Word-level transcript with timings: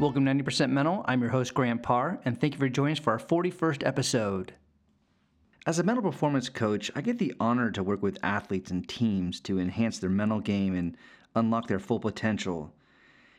Welcome 0.00 0.26
to 0.26 0.30
90% 0.30 0.70
Mental. 0.70 1.04
I'm 1.08 1.20
your 1.20 1.30
host, 1.30 1.54
Grant 1.54 1.82
Parr, 1.82 2.20
and 2.24 2.40
thank 2.40 2.54
you 2.54 2.60
for 2.60 2.68
joining 2.68 2.92
us 2.92 3.00
for 3.00 3.14
our 3.14 3.18
41st 3.18 3.84
episode. 3.84 4.54
As 5.66 5.80
a 5.80 5.82
mental 5.82 6.04
performance 6.04 6.48
coach, 6.48 6.88
I 6.94 7.00
get 7.00 7.18
the 7.18 7.34
honor 7.40 7.72
to 7.72 7.82
work 7.82 8.00
with 8.00 8.16
athletes 8.22 8.70
and 8.70 8.88
teams 8.88 9.40
to 9.40 9.58
enhance 9.58 9.98
their 9.98 10.08
mental 10.08 10.38
game 10.38 10.76
and 10.76 10.96
unlock 11.34 11.66
their 11.66 11.80
full 11.80 11.98
potential. 11.98 12.72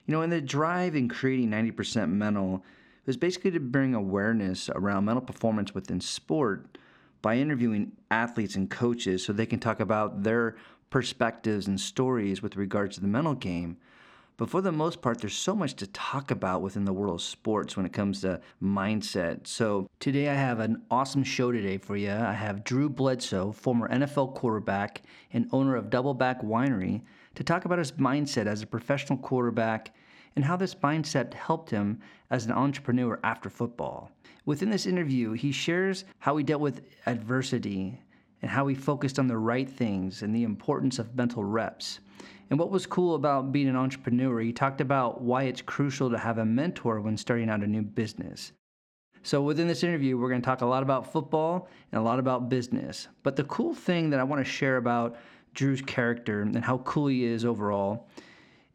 You 0.05 0.11
know, 0.11 0.21
in 0.21 0.31
the 0.31 0.41
drive 0.41 0.97
in 0.97 1.07
creating 1.07 1.49
90% 1.49 2.09
Mental 2.09 2.61
was 3.05 3.15
basically 3.15 3.51
to 3.51 3.61
bring 3.61 3.95
awareness 3.95 4.69
around 4.75 5.05
mental 5.05 5.23
performance 5.23 5.73
within 5.73 6.01
sport 6.01 6.77
by 7.21 7.37
interviewing 7.37 7.93
athletes 8.11 8.55
and 8.55 8.69
coaches 8.69 9.23
so 9.23 9.31
they 9.31 9.45
can 9.45 9.59
talk 9.59 9.79
about 9.79 10.23
their 10.23 10.57
perspectives 10.89 11.67
and 11.67 11.79
stories 11.79 12.41
with 12.41 12.57
regards 12.57 12.95
to 12.95 13.01
the 13.01 13.07
mental 13.07 13.33
game. 13.33 13.77
But 14.39 14.49
for 14.49 14.61
the 14.61 14.71
most 14.71 15.01
part, 15.01 15.19
there's 15.19 15.35
so 15.35 15.53
much 15.53 15.73
to 15.73 15.87
talk 15.87 16.31
about 16.31 16.61
within 16.61 16.85
the 16.85 16.93
world 16.93 17.15
of 17.15 17.21
sports 17.21 17.75
when 17.75 17.85
it 17.85 17.91
comes 17.91 18.21
to 18.21 18.39
mindset. 18.63 19.45
So 19.45 19.89
today 19.99 20.29
I 20.29 20.33
have 20.33 20.61
an 20.61 20.81
awesome 20.89 21.25
show 21.25 21.51
today 21.51 21.77
for 21.77 21.97
you. 21.97 22.13
I 22.13 22.31
have 22.31 22.63
Drew 22.63 22.87
Bledsoe, 22.87 23.51
former 23.51 23.89
NFL 23.89 24.35
quarterback 24.35 25.01
and 25.33 25.49
owner 25.51 25.75
of 25.75 25.89
Doubleback 25.89 26.41
Winery, 26.41 27.01
to 27.35 27.43
talk 27.43 27.65
about 27.65 27.79
his 27.79 27.91
mindset 27.91 28.45
as 28.45 28.61
a 28.61 28.65
professional 28.65 29.19
quarterback 29.19 29.93
and 30.37 30.45
how 30.45 30.55
this 30.55 30.73
mindset 30.73 31.33
helped 31.33 31.69
him 31.69 31.99
as 32.29 32.45
an 32.45 32.53
entrepreneur 32.53 33.19
after 33.25 33.49
football. 33.49 34.09
Within 34.45 34.69
this 34.69 34.85
interview, 34.85 35.33
he 35.33 35.51
shares 35.51 36.05
how 36.19 36.37
he 36.37 36.45
dealt 36.45 36.61
with 36.61 36.85
adversity 37.07 37.99
and 38.41 38.51
how 38.51 38.67
he 38.67 38.75
focused 38.75 39.19
on 39.19 39.27
the 39.27 39.37
right 39.37 39.69
things 39.69 40.21
and 40.21 40.33
the 40.33 40.43
importance 40.43 40.99
of 40.99 41.15
mental 41.15 41.43
reps. 41.43 41.99
And 42.49 42.57
what 42.57 42.71
was 42.71 42.87
cool 42.87 43.15
about 43.15 43.51
being 43.51 43.67
an 43.67 43.75
entrepreneur, 43.75 44.39
he 44.39 44.51
talked 44.51 44.81
about 44.81 45.21
why 45.21 45.43
it's 45.43 45.61
crucial 45.61 46.09
to 46.09 46.17
have 46.17 46.39
a 46.39 46.45
mentor 46.45 46.99
when 47.01 47.17
starting 47.17 47.49
out 47.49 47.63
a 47.63 47.67
new 47.67 47.83
business. 47.83 48.53
So, 49.21 49.41
within 49.41 49.67
this 49.67 49.83
interview, 49.83 50.17
we're 50.17 50.29
going 50.29 50.41
to 50.41 50.45
talk 50.45 50.61
a 50.61 50.65
lot 50.65 50.81
about 50.81 51.11
football 51.11 51.67
and 51.91 51.99
a 51.99 52.03
lot 52.03 52.19
about 52.19 52.49
business. 52.49 53.07
But 53.21 53.35
the 53.35 53.43
cool 53.43 53.75
thing 53.75 54.09
that 54.11 54.19
I 54.19 54.23
want 54.23 54.43
to 54.43 54.49
share 54.49 54.77
about 54.77 55.17
Drew's 55.53 55.81
character 55.81 56.41
and 56.41 56.63
how 56.63 56.77
cool 56.79 57.07
he 57.07 57.25
is 57.25 57.43
overall 57.43 58.07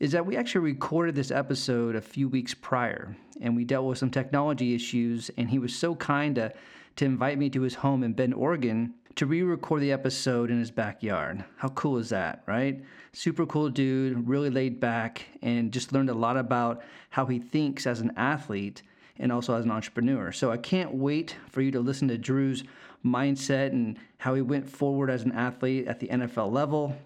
is 0.01 0.13
that 0.13 0.27
we 0.27 0.37
actually 0.37 0.61
recorded 0.61 1.15
this 1.15 1.31
episode 1.31 1.97
a 1.97 2.01
few 2.01 2.29
weeks 2.29 2.53
prior 2.53 3.17
and 3.41 3.57
we 3.57 3.65
dealt 3.65 3.87
with 3.87 3.97
some 3.97 4.11
technology 4.11 4.75
issues. 4.75 5.31
And 5.39 5.49
he 5.49 5.59
was 5.59 5.75
so 5.75 5.95
kind 5.95 6.35
to, 6.35 6.53
to 6.97 7.05
invite 7.05 7.39
me 7.39 7.49
to 7.51 7.63
his 7.63 7.77
home 7.77 8.03
in 8.03 8.13
Bend, 8.13 8.35
Oregon 8.35 8.95
to 9.17 9.27
re 9.27 9.43
record 9.43 9.81
the 9.81 9.93
episode 9.93 10.51
in 10.51 10.59
his 10.59 10.71
backyard. 10.71 11.45
How 11.57 11.69
cool 11.69 11.99
is 11.99 12.09
that, 12.09 12.43
right? 12.47 12.83
Super 13.13 13.47
cool 13.47 13.69
dude, 13.69 14.29
really 14.29 14.51
laid 14.51 14.81
back, 14.81 15.27
and 15.43 15.73
just 15.73 15.93
learned 15.93 16.11
a 16.11 16.15
lot 16.15 16.37
about 16.37 16.83
how 17.11 17.27
he 17.27 17.39
thinks 17.39 17.87
as 17.87 18.01
an 18.01 18.13
athlete 18.17 18.83
and 19.19 19.31
also 19.31 19.55
as 19.55 19.65
an 19.65 19.71
entrepreneur. 19.71 20.33
So 20.33 20.51
I 20.51 20.57
can't 20.57 20.95
wait 20.95 21.37
for 21.49 21.61
you 21.61 21.71
to 21.71 21.81
listen 21.81 22.09
to 22.09 22.19
Drew's 22.19 22.65
mindset 23.05 23.69
and 23.69 23.99
how 24.19 24.35
he 24.35 24.43
went 24.43 24.69
forward 24.69 25.11
as 25.11 25.23
an 25.23 25.33
athlete 25.33 25.87
at 25.87 26.01
the 26.01 26.09
NFL 26.09 26.51
level. 26.51 26.97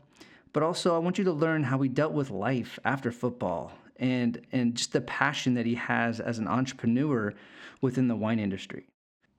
But 0.55 0.63
also, 0.63 0.95
I 0.95 0.99
want 0.99 1.19
you 1.19 1.25
to 1.25 1.33
learn 1.33 1.63
how 1.63 1.79
he 1.81 1.89
dealt 1.91 2.13
with 2.15 2.31
life 2.31 2.79
after 2.85 3.13
football 3.13 3.73
and, 3.97 4.41
and 4.53 4.75
just 4.75 4.93
the 4.93 5.03
passion 5.03 5.55
that 5.55 5.67
he 5.67 5.75
has 5.75 6.21
as 6.21 6.39
an 6.39 6.49
entrepreneur 6.49 7.35
within 7.83 8.09
the 8.09 8.17
wine 8.17 8.39
industry. 8.39 8.87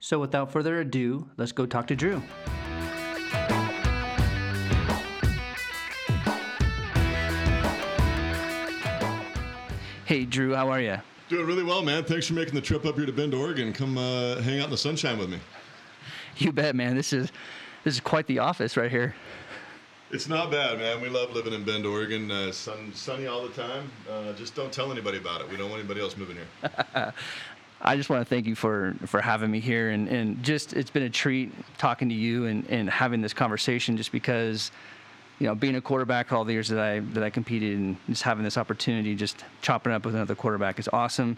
So, 0.02 0.18
without 0.18 0.50
further 0.50 0.80
ado, 0.80 1.28
let's 1.36 1.52
go 1.52 1.66
talk 1.66 1.86
to 1.88 1.94
Drew. 1.94 2.22
Hey, 10.06 10.24
Drew, 10.24 10.54
how 10.54 10.70
are 10.70 10.80
you? 10.80 10.96
Doing 11.28 11.46
really 11.46 11.62
well, 11.62 11.82
man. 11.82 12.02
Thanks 12.04 12.26
for 12.26 12.32
making 12.32 12.54
the 12.54 12.62
trip 12.62 12.86
up 12.86 12.96
here 12.96 13.04
to 13.04 13.12
Bend, 13.12 13.34
Oregon. 13.34 13.74
Come 13.74 13.98
uh, 13.98 14.36
hang 14.40 14.58
out 14.58 14.64
in 14.64 14.70
the 14.70 14.76
sunshine 14.78 15.18
with 15.18 15.28
me. 15.28 15.38
You 16.38 16.50
bet, 16.50 16.74
man. 16.74 16.96
This 16.96 17.12
is 17.12 17.30
this 17.84 17.94
is 17.94 18.00
quite 18.00 18.26
the 18.26 18.38
office 18.38 18.78
right 18.78 18.90
here. 18.90 19.14
It's 20.10 20.28
not 20.28 20.50
bad, 20.50 20.78
man. 20.78 21.02
We 21.02 21.10
love 21.10 21.34
living 21.34 21.52
in 21.52 21.62
Bend, 21.62 21.84
Oregon. 21.84 22.30
Uh, 22.30 22.50
sun, 22.50 22.90
sunny 22.94 23.26
all 23.26 23.46
the 23.46 23.54
time. 23.54 23.90
Uh, 24.10 24.32
just 24.32 24.56
don't 24.56 24.72
tell 24.72 24.90
anybody 24.90 25.18
about 25.18 25.42
it. 25.42 25.50
We 25.50 25.58
don't 25.58 25.68
want 25.68 25.80
anybody 25.80 26.00
else 26.00 26.16
moving 26.16 26.36
here. 26.36 27.12
I 27.82 27.96
just 27.96 28.10
want 28.10 28.20
to 28.20 28.28
thank 28.28 28.46
you 28.46 28.54
for 28.54 28.94
for 29.06 29.20
having 29.20 29.50
me 29.50 29.60
here, 29.60 29.90
and 29.90 30.08
and 30.08 30.42
just 30.42 30.74
it's 30.74 30.90
been 30.90 31.04
a 31.04 31.10
treat 31.10 31.52
talking 31.78 32.08
to 32.08 32.14
you 32.14 32.46
and 32.46 32.66
and 32.68 32.90
having 32.90 33.22
this 33.22 33.32
conversation, 33.32 33.96
just 33.96 34.12
because 34.12 34.70
you 35.40 35.46
know, 35.46 35.54
being 35.54 35.74
a 35.74 35.80
quarterback 35.80 36.32
all 36.32 36.44
the 36.44 36.52
years 36.52 36.68
that 36.68 36.78
I 36.78 37.00
that 37.14 37.22
I 37.22 37.30
competed 37.30 37.76
and 37.76 37.96
just 38.06 38.22
having 38.22 38.44
this 38.44 38.58
opportunity, 38.58 39.14
just 39.16 39.44
chopping 39.62 39.92
up 39.92 40.04
with 40.04 40.14
another 40.14 40.34
quarterback 40.34 40.78
is 40.78 40.88
awesome. 40.92 41.36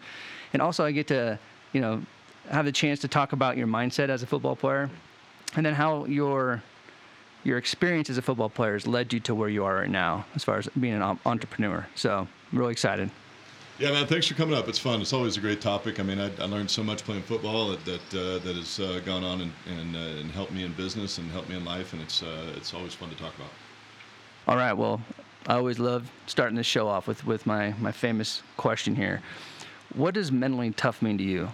And 0.52 0.60
also, 0.60 0.84
I 0.84 0.90
get 0.90 1.06
to, 1.08 1.38
you 1.72 1.80
know, 1.80 2.02
have 2.50 2.64
the 2.64 2.72
chance 2.72 2.98
to 3.00 3.08
talk 3.08 3.32
about 3.32 3.56
your 3.56 3.68
mindset 3.68 4.08
as 4.08 4.22
a 4.24 4.26
football 4.26 4.56
player, 4.56 4.90
and 5.54 5.64
then 5.64 5.74
how 5.74 6.04
your 6.06 6.62
your 7.44 7.58
experience 7.58 8.10
as 8.10 8.18
a 8.18 8.22
football 8.22 8.48
player 8.48 8.72
has 8.72 8.86
led 8.86 9.12
you 9.12 9.20
to 9.20 9.34
where 9.34 9.48
you 9.48 9.64
are 9.64 9.76
right 9.76 9.90
now, 9.90 10.26
as 10.34 10.42
far 10.42 10.58
as 10.58 10.68
being 10.78 10.94
an 10.94 11.18
entrepreneur. 11.24 11.86
So, 11.94 12.26
I'm 12.52 12.58
really 12.58 12.72
excited. 12.72 13.08
Yeah, 13.82 13.90
man. 13.90 14.06
Thanks 14.06 14.28
for 14.28 14.34
coming 14.34 14.54
up. 14.56 14.68
It's 14.68 14.78
fun. 14.78 15.00
It's 15.00 15.12
always 15.12 15.36
a 15.36 15.40
great 15.40 15.60
topic. 15.60 15.98
I 15.98 16.04
mean, 16.04 16.20
I, 16.20 16.30
I 16.38 16.44
learned 16.44 16.70
so 16.70 16.84
much 16.84 17.02
playing 17.02 17.24
football 17.24 17.70
that 17.70 17.84
that, 17.84 18.14
uh, 18.14 18.38
that 18.38 18.54
has 18.54 18.78
uh, 18.78 19.00
gone 19.04 19.24
on 19.24 19.40
and 19.40 19.52
and, 19.66 19.96
uh, 19.96 20.20
and 20.20 20.30
helped 20.30 20.52
me 20.52 20.62
in 20.62 20.72
business 20.74 21.18
and 21.18 21.28
helped 21.32 21.48
me 21.48 21.56
in 21.56 21.64
life, 21.64 21.92
and 21.92 22.00
it's 22.00 22.22
uh, 22.22 22.52
it's 22.56 22.74
always 22.74 22.94
fun 22.94 23.10
to 23.10 23.16
talk 23.16 23.34
about. 23.34 23.50
All 24.46 24.56
right. 24.56 24.72
Well, 24.72 25.00
I 25.48 25.54
always 25.54 25.80
love 25.80 26.08
starting 26.28 26.54
the 26.54 26.62
show 26.62 26.86
off 26.86 27.08
with, 27.08 27.26
with 27.26 27.44
my, 27.44 27.74
my 27.80 27.90
famous 27.90 28.44
question 28.56 28.94
here. 28.94 29.20
What 29.96 30.14
does 30.14 30.30
mentally 30.30 30.70
tough 30.70 31.02
mean 31.02 31.18
to 31.18 31.24
you? 31.24 31.48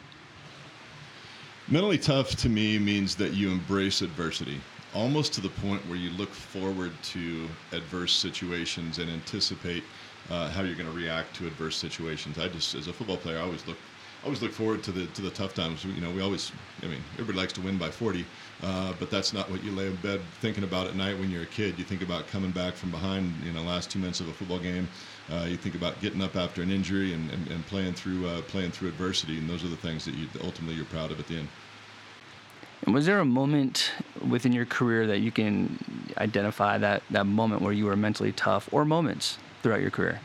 Mentally 1.66 1.96
tough 1.96 2.36
to 2.36 2.50
me 2.50 2.78
means 2.78 3.16
that 3.16 3.32
you 3.32 3.50
embrace 3.50 4.02
adversity, 4.02 4.60
almost 4.94 5.32
to 5.32 5.40
the 5.40 5.48
point 5.48 5.80
where 5.86 5.96
you 5.96 6.10
look 6.10 6.34
forward 6.34 6.92
to 7.04 7.48
adverse 7.72 8.12
situations 8.12 8.98
and 8.98 9.10
anticipate 9.10 9.82
uh, 10.30 10.48
how 10.50 10.62
you're 10.62 10.76
going 10.76 10.90
to 10.90 10.96
react 10.96 11.34
to 11.36 11.46
adverse 11.46 11.76
situations. 11.76 12.38
I 12.38 12.48
just, 12.48 12.74
as 12.74 12.88
a 12.88 12.92
football 12.92 13.16
player, 13.16 13.38
I 13.38 13.42
always 13.42 13.66
look 13.66 13.78
always 14.24 14.42
look 14.42 14.52
forward 14.52 14.82
to 14.82 14.92
the 14.92 15.06
to 15.06 15.22
the 15.22 15.30
tough 15.30 15.54
times. 15.54 15.84
You 15.84 16.00
know, 16.00 16.10
we 16.10 16.20
always, 16.20 16.52
I 16.82 16.86
mean, 16.86 17.02
everybody 17.14 17.38
likes 17.38 17.52
to 17.54 17.60
win 17.60 17.78
by 17.78 17.90
40, 17.90 18.24
uh, 18.62 18.92
but 18.98 19.10
that's 19.10 19.32
not 19.32 19.50
what 19.50 19.62
you 19.62 19.72
lay 19.72 19.86
in 19.86 19.96
bed 19.96 20.20
thinking 20.40 20.64
about 20.64 20.86
at 20.86 20.96
night 20.96 21.18
when 21.18 21.30
you're 21.30 21.42
a 21.42 21.46
kid. 21.46 21.78
You 21.78 21.84
think 21.84 22.02
about 22.02 22.26
coming 22.26 22.50
back 22.50 22.74
from 22.74 22.90
behind, 22.90 23.32
you 23.44 23.52
know, 23.52 23.62
last 23.62 23.90
two 23.90 23.98
minutes 23.98 24.20
of 24.20 24.28
a 24.28 24.32
football 24.32 24.58
game. 24.58 24.88
Uh, 25.30 25.46
you 25.48 25.56
think 25.56 25.74
about 25.74 26.00
getting 26.00 26.22
up 26.22 26.36
after 26.36 26.62
an 26.62 26.70
injury 26.70 27.12
and, 27.12 27.30
and, 27.30 27.48
and 27.48 27.66
playing 27.66 27.92
through 27.94 28.26
uh, 28.26 28.40
playing 28.42 28.70
through 28.70 28.88
adversity, 28.88 29.38
and 29.38 29.48
those 29.48 29.64
are 29.64 29.68
the 29.68 29.76
things 29.76 30.04
that 30.04 30.14
you 30.14 30.26
ultimately 30.42 30.74
you're 30.74 30.84
proud 30.86 31.10
of 31.10 31.20
at 31.20 31.26
the 31.26 31.36
end. 31.36 31.48
And 32.82 32.94
was 32.94 33.06
there 33.06 33.18
a 33.18 33.24
moment 33.24 33.92
within 34.26 34.52
your 34.52 34.64
career 34.64 35.06
that 35.08 35.18
you 35.18 35.30
can 35.30 35.78
identify 36.16 36.78
that 36.78 37.02
that 37.10 37.26
moment 37.26 37.62
where 37.62 37.72
you 37.72 37.84
were 37.86 37.96
mentally 37.96 38.32
tough, 38.32 38.68
or 38.72 38.84
moments 38.84 39.38
throughout 39.62 39.80
your 39.80 39.90
career? 39.90 40.20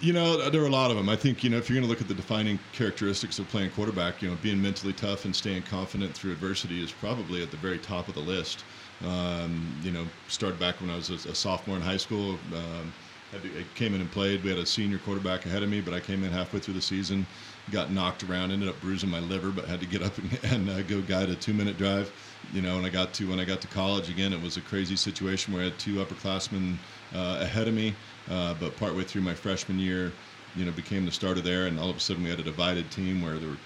You 0.00 0.12
know, 0.12 0.48
there 0.48 0.62
are 0.62 0.66
a 0.66 0.70
lot 0.70 0.92
of 0.92 0.96
them. 0.96 1.08
I 1.08 1.16
think, 1.16 1.42
you 1.42 1.50
know, 1.50 1.56
if 1.56 1.68
you're 1.68 1.74
going 1.74 1.82
to 1.84 1.88
look 1.88 2.00
at 2.00 2.06
the 2.06 2.14
defining 2.14 2.60
characteristics 2.72 3.40
of 3.40 3.48
playing 3.48 3.70
quarterback, 3.70 4.22
you 4.22 4.30
know, 4.30 4.36
being 4.42 4.62
mentally 4.62 4.92
tough 4.92 5.24
and 5.24 5.34
staying 5.34 5.62
confident 5.62 6.14
through 6.14 6.32
adversity 6.32 6.82
is 6.82 6.92
probably 6.92 7.42
at 7.42 7.50
the 7.50 7.56
very 7.56 7.78
top 7.78 8.06
of 8.06 8.14
the 8.14 8.20
list. 8.20 8.62
Um, 9.04 9.74
you 9.82 9.90
know, 9.90 10.06
started 10.28 10.60
back 10.60 10.80
when 10.80 10.90
I 10.90 10.96
was 10.96 11.10
a, 11.10 11.30
a 11.30 11.34
sophomore 11.34 11.76
in 11.76 11.82
high 11.82 11.96
school. 11.96 12.38
Um, 12.54 12.92
I 13.32 13.64
came 13.74 13.94
in 13.94 14.00
and 14.00 14.10
played. 14.10 14.42
We 14.42 14.50
had 14.50 14.58
a 14.58 14.66
senior 14.66 14.98
quarterback 14.98 15.44
ahead 15.46 15.62
of 15.62 15.68
me, 15.68 15.80
but 15.80 15.94
I 15.94 16.00
came 16.00 16.24
in 16.24 16.30
halfway 16.30 16.60
through 16.60 16.74
the 16.74 16.82
season, 16.82 17.26
got 17.70 17.90
knocked 17.90 18.22
around, 18.24 18.50
ended 18.50 18.68
up 18.68 18.80
bruising 18.80 19.10
my 19.10 19.20
liver, 19.20 19.50
but 19.50 19.66
had 19.66 19.80
to 19.80 19.86
get 19.86 20.02
up 20.02 20.16
and, 20.18 20.38
and 20.44 20.70
uh, 20.70 20.82
go 20.82 21.00
guide 21.02 21.28
a 21.28 21.34
two-minute 21.34 21.78
drive. 21.78 22.12
You 22.52 22.62
know, 22.62 22.76
when 22.76 22.84
I 22.84 22.88
got 22.88 23.12
to 23.14 23.28
when 23.28 23.40
I 23.40 23.44
got 23.44 23.60
to 23.60 23.68
college 23.68 24.08
again, 24.08 24.32
it 24.32 24.40
was 24.40 24.56
a 24.56 24.60
crazy 24.62 24.96
situation 24.96 25.52
where 25.52 25.62
I 25.62 25.66
had 25.66 25.78
two 25.78 25.96
upperclassmen 25.96 26.76
uh, 27.14 27.38
ahead 27.40 27.68
of 27.68 27.74
me. 27.74 27.94
Uh, 28.30 28.54
but 28.54 28.76
partway 28.76 29.04
through 29.04 29.22
my 29.22 29.34
freshman 29.34 29.78
year, 29.78 30.12
you 30.54 30.64
know, 30.64 30.72
became 30.72 31.04
the 31.06 31.12
starter 31.12 31.40
there, 31.40 31.66
and 31.66 31.78
all 31.78 31.90
of 31.90 31.96
a 31.96 32.00
sudden 32.00 32.22
we 32.22 32.30
had 32.30 32.40
a 32.40 32.44
divided 32.44 32.90
team 32.90 33.22
where 33.22 33.38
there 33.38 33.48
were, 33.48 33.56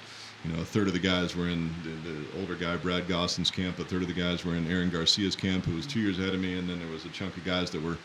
you 0.45 0.53
know, 0.53 0.61
a 0.61 0.65
third 0.65 0.87
of 0.87 0.93
the 0.93 1.01
guys 1.01 1.35
were 1.35 1.49
in 1.49 1.71
the, 1.83 2.11
the 2.11 2.41
older 2.41 2.55
guy 2.55 2.77
Brad 2.77 3.09
Gossen's 3.09 3.51
camp, 3.51 3.79
a 3.79 3.85
third 3.85 4.03
of 4.03 4.09
the 4.09 4.15
guys 4.15 4.45
were 4.45 4.55
in 4.55 4.71
Aaron 4.71 4.91
Garcia's 4.91 5.37
camp, 5.37 5.65
who 5.65 5.75
was 5.75 5.87
two 5.87 6.01
years 6.01 6.19
ahead 6.19 6.35
of 6.35 6.41
me, 6.41 6.59
and 6.59 6.69
then 6.69 6.79
there 6.79 6.89
was 6.89 7.05
a 7.05 7.09
chunk 7.11 7.37
of 7.37 7.45
guys 7.45 7.71
that 7.71 7.83
were 7.83 7.99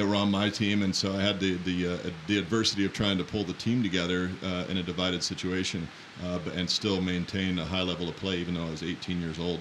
that 0.00 0.06
were 0.06 0.16
on 0.16 0.30
my 0.30 0.48
team, 0.48 0.82
and 0.82 0.96
so 0.96 1.12
I 1.12 1.20
had 1.20 1.40
the 1.40 1.56
the 1.58 1.94
uh, 1.94 2.10
the 2.26 2.38
adversity 2.38 2.86
of 2.86 2.92
trying 2.92 3.18
to 3.18 3.24
pull 3.24 3.44
the 3.44 3.52
team 3.52 3.82
together 3.82 4.30
uh, 4.42 4.64
in 4.70 4.78
a 4.78 4.82
divided 4.82 5.22
situation, 5.22 5.86
uh, 6.24 6.38
but 6.38 6.54
and 6.54 6.68
still 6.68 7.02
maintain 7.02 7.58
a 7.58 7.64
high 7.64 7.82
level 7.82 8.08
of 8.08 8.16
play, 8.16 8.38
even 8.38 8.54
though 8.54 8.66
I 8.66 8.70
was 8.70 8.82
18 8.82 9.20
years 9.20 9.38
old. 9.38 9.60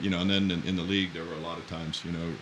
You 0.00 0.10
know, 0.10 0.20
and 0.20 0.28
then 0.28 0.50
in, 0.50 0.62
in 0.64 0.76
the 0.76 0.82
league, 0.82 1.12
there 1.14 1.24
were 1.24 1.34
a 1.34 1.38
lot 1.38 1.56
of 1.56 1.66
times, 1.68 2.04
you 2.04 2.10
know, 2.10 2.32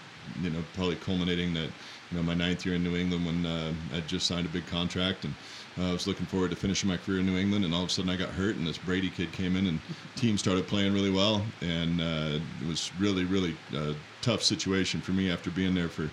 you 0.43 0.50
know, 0.50 0.64
probably 0.73 0.96
culminating 0.96 1.52
that 1.55 1.69
you 2.11 2.17
know 2.17 2.23
my 2.23 2.35
ninth 2.35 2.64
year 2.64 2.76
in 2.76 2.82
New 2.82 2.96
England 2.96 3.26
when 3.26 3.44
uh, 3.44 3.73
I 3.94 4.00
just 4.00 4.26
signed 4.26 4.46
a 4.46 4.49
big 4.49 4.67
contract 4.67 5.25
and 5.25 5.35
uh, 5.79 5.91
I 5.91 5.93
was 5.93 6.06
looking 6.06 6.26
forward 6.26 6.50
to 6.50 6.56
finishing 6.56 6.88
my 6.88 6.96
career 6.96 7.19
in 7.19 7.26
New 7.26 7.37
England, 7.37 7.64
and 7.67 7.75
all 7.75 7.82
of 7.82 7.91
a 7.91 7.93
sudden 7.93 8.11
I 8.11 8.17
got 8.17 8.31
hurt, 8.31 8.56
and 8.56 8.67
this 8.67 8.79
Brady 8.79 9.11
kid 9.11 9.32
came 9.32 9.55
in, 9.56 9.67
and 9.67 9.79
team 10.17 10.38
started 10.38 10.67
playing 10.67 10.94
really 10.94 11.11
well, 11.11 11.43
and 11.61 12.00
uh, 12.00 12.38
it 12.62 12.67
was 12.67 12.91
really, 12.99 13.25
really 13.25 13.55
a 13.76 13.94
tough 14.23 14.43
situation 14.43 15.00
for 15.00 15.12
me 15.12 15.31
after 15.31 15.50
being 15.50 15.75
there 15.75 15.88
for 15.88 16.08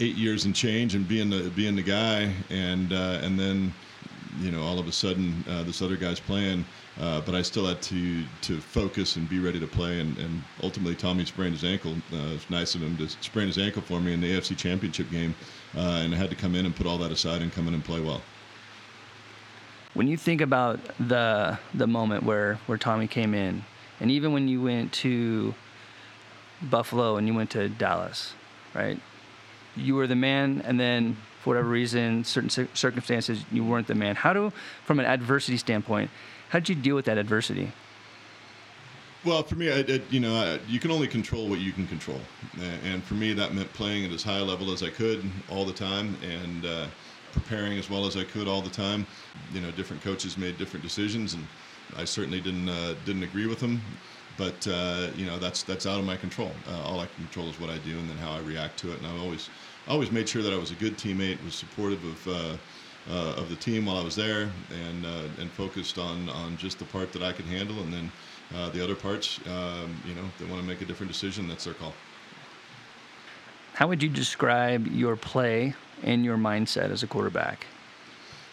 eight 0.00 0.16
years 0.16 0.44
and 0.44 0.54
change, 0.54 0.94
and 0.94 1.06
being 1.06 1.30
the 1.30 1.50
being 1.50 1.76
the 1.76 1.82
guy, 1.82 2.32
and 2.50 2.92
uh, 2.92 3.20
and 3.22 3.38
then 3.38 3.72
you 4.40 4.50
know, 4.50 4.62
all 4.62 4.78
of 4.78 4.88
a 4.88 4.92
sudden 4.92 5.44
uh, 5.48 5.62
this 5.62 5.80
other 5.80 5.96
guy's 5.96 6.18
playing, 6.18 6.64
uh, 7.00 7.20
but 7.20 7.34
I 7.34 7.42
still 7.42 7.66
had 7.66 7.80
to 7.82 8.24
to 8.42 8.60
focus 8.60 9.16
and 9.16 9.28
be 9.28 9.38
ready 9.38 9.60
to 9.60 9.66
play. 9.66 10.00
And, 10.00 10.16
and 10.18 10.42
ultimately, 10.62 10.94
Tommy 10.94 11.24
sprained 11.24 11.52
his 11.52 11.64
ankle. 11.64 11.92
Uh, 12.12 12.34
it's 12.34 12.48
nice 12.50 12.74
of 12.74 12.82
him 12.82 12.96
to 12.98 13.08
sprain 13.08 13.46
his 13.46 13.58
ankle 13.58 13.82
for 13.82 14.00
me 14.00 14.12
in 14.12 14.20
the 14.20 14.32
AFC 14.32 14.56
Championship 14.56 15.10
game, 15.10 15.34
uh, 15.76 16.02
and 16.02 16.14
I 16.14 16.18
had 16.18 16.30
to 16.30 16.36
come 16.36 16.54
in 16.54 16.66
and 16.66 16.74
put 16.74 16.86
all 16.86 16.98
that 16.98 17.12
aside 17.12 17.42
and 17.42 17.52
come 17.52 17.68
in 17.68 17.74
and 17.74 17.84
play 17.84 18.00
well. 18.00 18.22
When 19.94 20.08
you 20.08 20.16
think 20.16 20.40
about 20.40 20.80
the 20.98 21.58
the 21.72 21.86
moment 21.86 22.24
where 22.24 22.56
where 22.66 22.78
Tommy 22.78 23.06
came 23.06 23.34
in, 23.34 23.64
and 24.00 24.10
even 24.10 24.32
when 24.32 24.48
you 24.48 24.62
went 24.62 24.92
to 24.94 25.54
Buffalo 26.62 27.16
and 27.16 27.28
you 27.28 27.34
went 27.34 27.50
to 27.50 27.68
Dallas, 27.68 28.34
right? 28.74 28.98
You 29.76 29.96
were 29.96 30.06
the 30.06 30.16
man, 30.16 30.62
and 30.64 30.78
then 30.78 31.16
for 31.40 31.50
whatever 31.50 31.68
reason, 31.68 32.24
certain 32.24 32.50
circumstances, 32.74 33.44
you 33.52 33.64
weren't 33.64 33.86
the 33.86 33.94
man. 33.94 34.16
How 34.16 34.32
do, 34.32 34.52
from 34.84 34.98
an 34.98 35.06
adversity 35.06 35.56
standpoint, 35.56 36.10
how 36.48 36.58
did 36.60 36.68
you 36.68 36.74
deal 36.74 36.94
with 36.94 37.04
that 37.04 37.18
adversity? 37.18 37.72
Well, 39.24 39.42
for 39.42 39.54
me, 39.54 39.70
I, 39.70 39.78
I, 39.80 40.00
you 40.10 40.20
know, 40.20 40.34
I, 40.34 40.60
you 40.68 40.78
can 40.78 40.90
only 40.90 41.08
control 41.08 41.48
what 41.48 41.58
you 41.58 41.72
can 41.72 41.86
control, 41.86 42.20
and 42.84 43.02
for 43.02 43.14
me, 43.14 43.32
that 43.32 43.54
meant 43.54 43.72
playing 43.72 44.04
at 44.04 44.10
as 44.12 44.22
high 44.22 44.38
a 44.38 44.44
level 44.44 44.70
as 44.70 44.82
I 44.82 44.90
could 44.90 45.24
all 45.50 45.64
the 45.64 45.72
time, 45.72 46.16
and 46.22 46.66
uh, 46.66 46.86
preparing 47.32 47.78
as 47.78 47.88
well 47.90 48.06
as 48.06 48.16
I 48.16 48.24
could 48.24 48.46
all 48.48 48.60
the 48.60 48.70
time. 48.70 49.06
You 49.52 49.60
know, 49.60 49.70
different 49.70 50.02
coaches 50.02 50.36
made 50.36 50.58
different 50.58 50.84
decisions, 50.84 51.34
and 51.34 51.46
I 51.96 52.04
certainly 52.04 52.40
didn't 52.40 52.68
uh, 52.68 52.94
didn't 53.04 53.22
agree 53.22 53.46
with 53.46 53.60
them. 53.60 53.80
But 54.36 54.66
uh, 54.66 55.08
you 55.14 55.26
know, 55.26 55.38
that's 55.38 55.62
that's 55.62 55.86
out 55.86 55.98
of 55.98 56.04
my 56.04 56.16
control. 56.16 56.52
Uh, 56.66 56.82
all 56.82 57.00
I 57.00 57.06
can 57.06 57.24
control 57.24 57.48
is 57.50 57.58
what 57.58 57.70
I 57.70 57.78
do 57.78 57.98
and 57.98 58.08
then 58.08 58.16
how 58.16 58.32
I 58.32 58.40
react 58.40 58.78
to 58.80 58.92
it. 58.92 58.98
And 58.98 59.06
I 59.06 59.10
always 59.10 59.48
always 59.86 60.10
made 60.10 60.28
sure 60.28 60.42
that 60.42 60.52
I 60.52 60.56
was 60.56 60.70
a 60.70 60.74
good 60.74 60.96
teammate, 60.98 61.42
was 61.44 61.54
supportive 61.54 62.04
of. 62.04 62.28
Uh, 62.28 62.56
uh, 63.06 63.34
of 63.36 63.50
the 63.50 63.56
team 63.56 63.84
while 63.84 63.98
I 63.98 64.02
was 64.02 64.16
there, 64.16 64.50
and 64.70 65.04
uh, 65.04 65.28
and 65.38 65.50
focused 65.50 65.98
on, 65.98 66.30
on 66.30 66.56
just 66.56 66.78
the 66.78 66.86
part 66.86 67.12
that 67.12 67.22
I 67.22 67.32
could 67.32 67.44
handle, 67.44 67.80
and 67.80 67.92
then 67.92 68.10
the 68.72 68.82
other 68.82 68.94
parts, 68.94 69.38
um, 69.46 70.00
you 70.06 70.14
know, 70.14 70.22
they 70.38 70.46
want 70.46 70.62
to 70.62 70.66
make 70.66 70.80
a 70.80 70.86
different 70.86 71.12
decision. 71.12 71.46
That's 71.46 71.64
their 71.64 71.74
call. 71.74 71.92
How 73.74 73.88
would 73.88 74.02
you 74.02 74.08
describe 74.08 74.86
your 74.86 75.16
play 75.16 75.74
and 76.02 76.24
your 76.24 76.38
mindset 76.38 76.90
as 76.90 77.02
a 77.02 77.06
quarterback? 77.06 77.66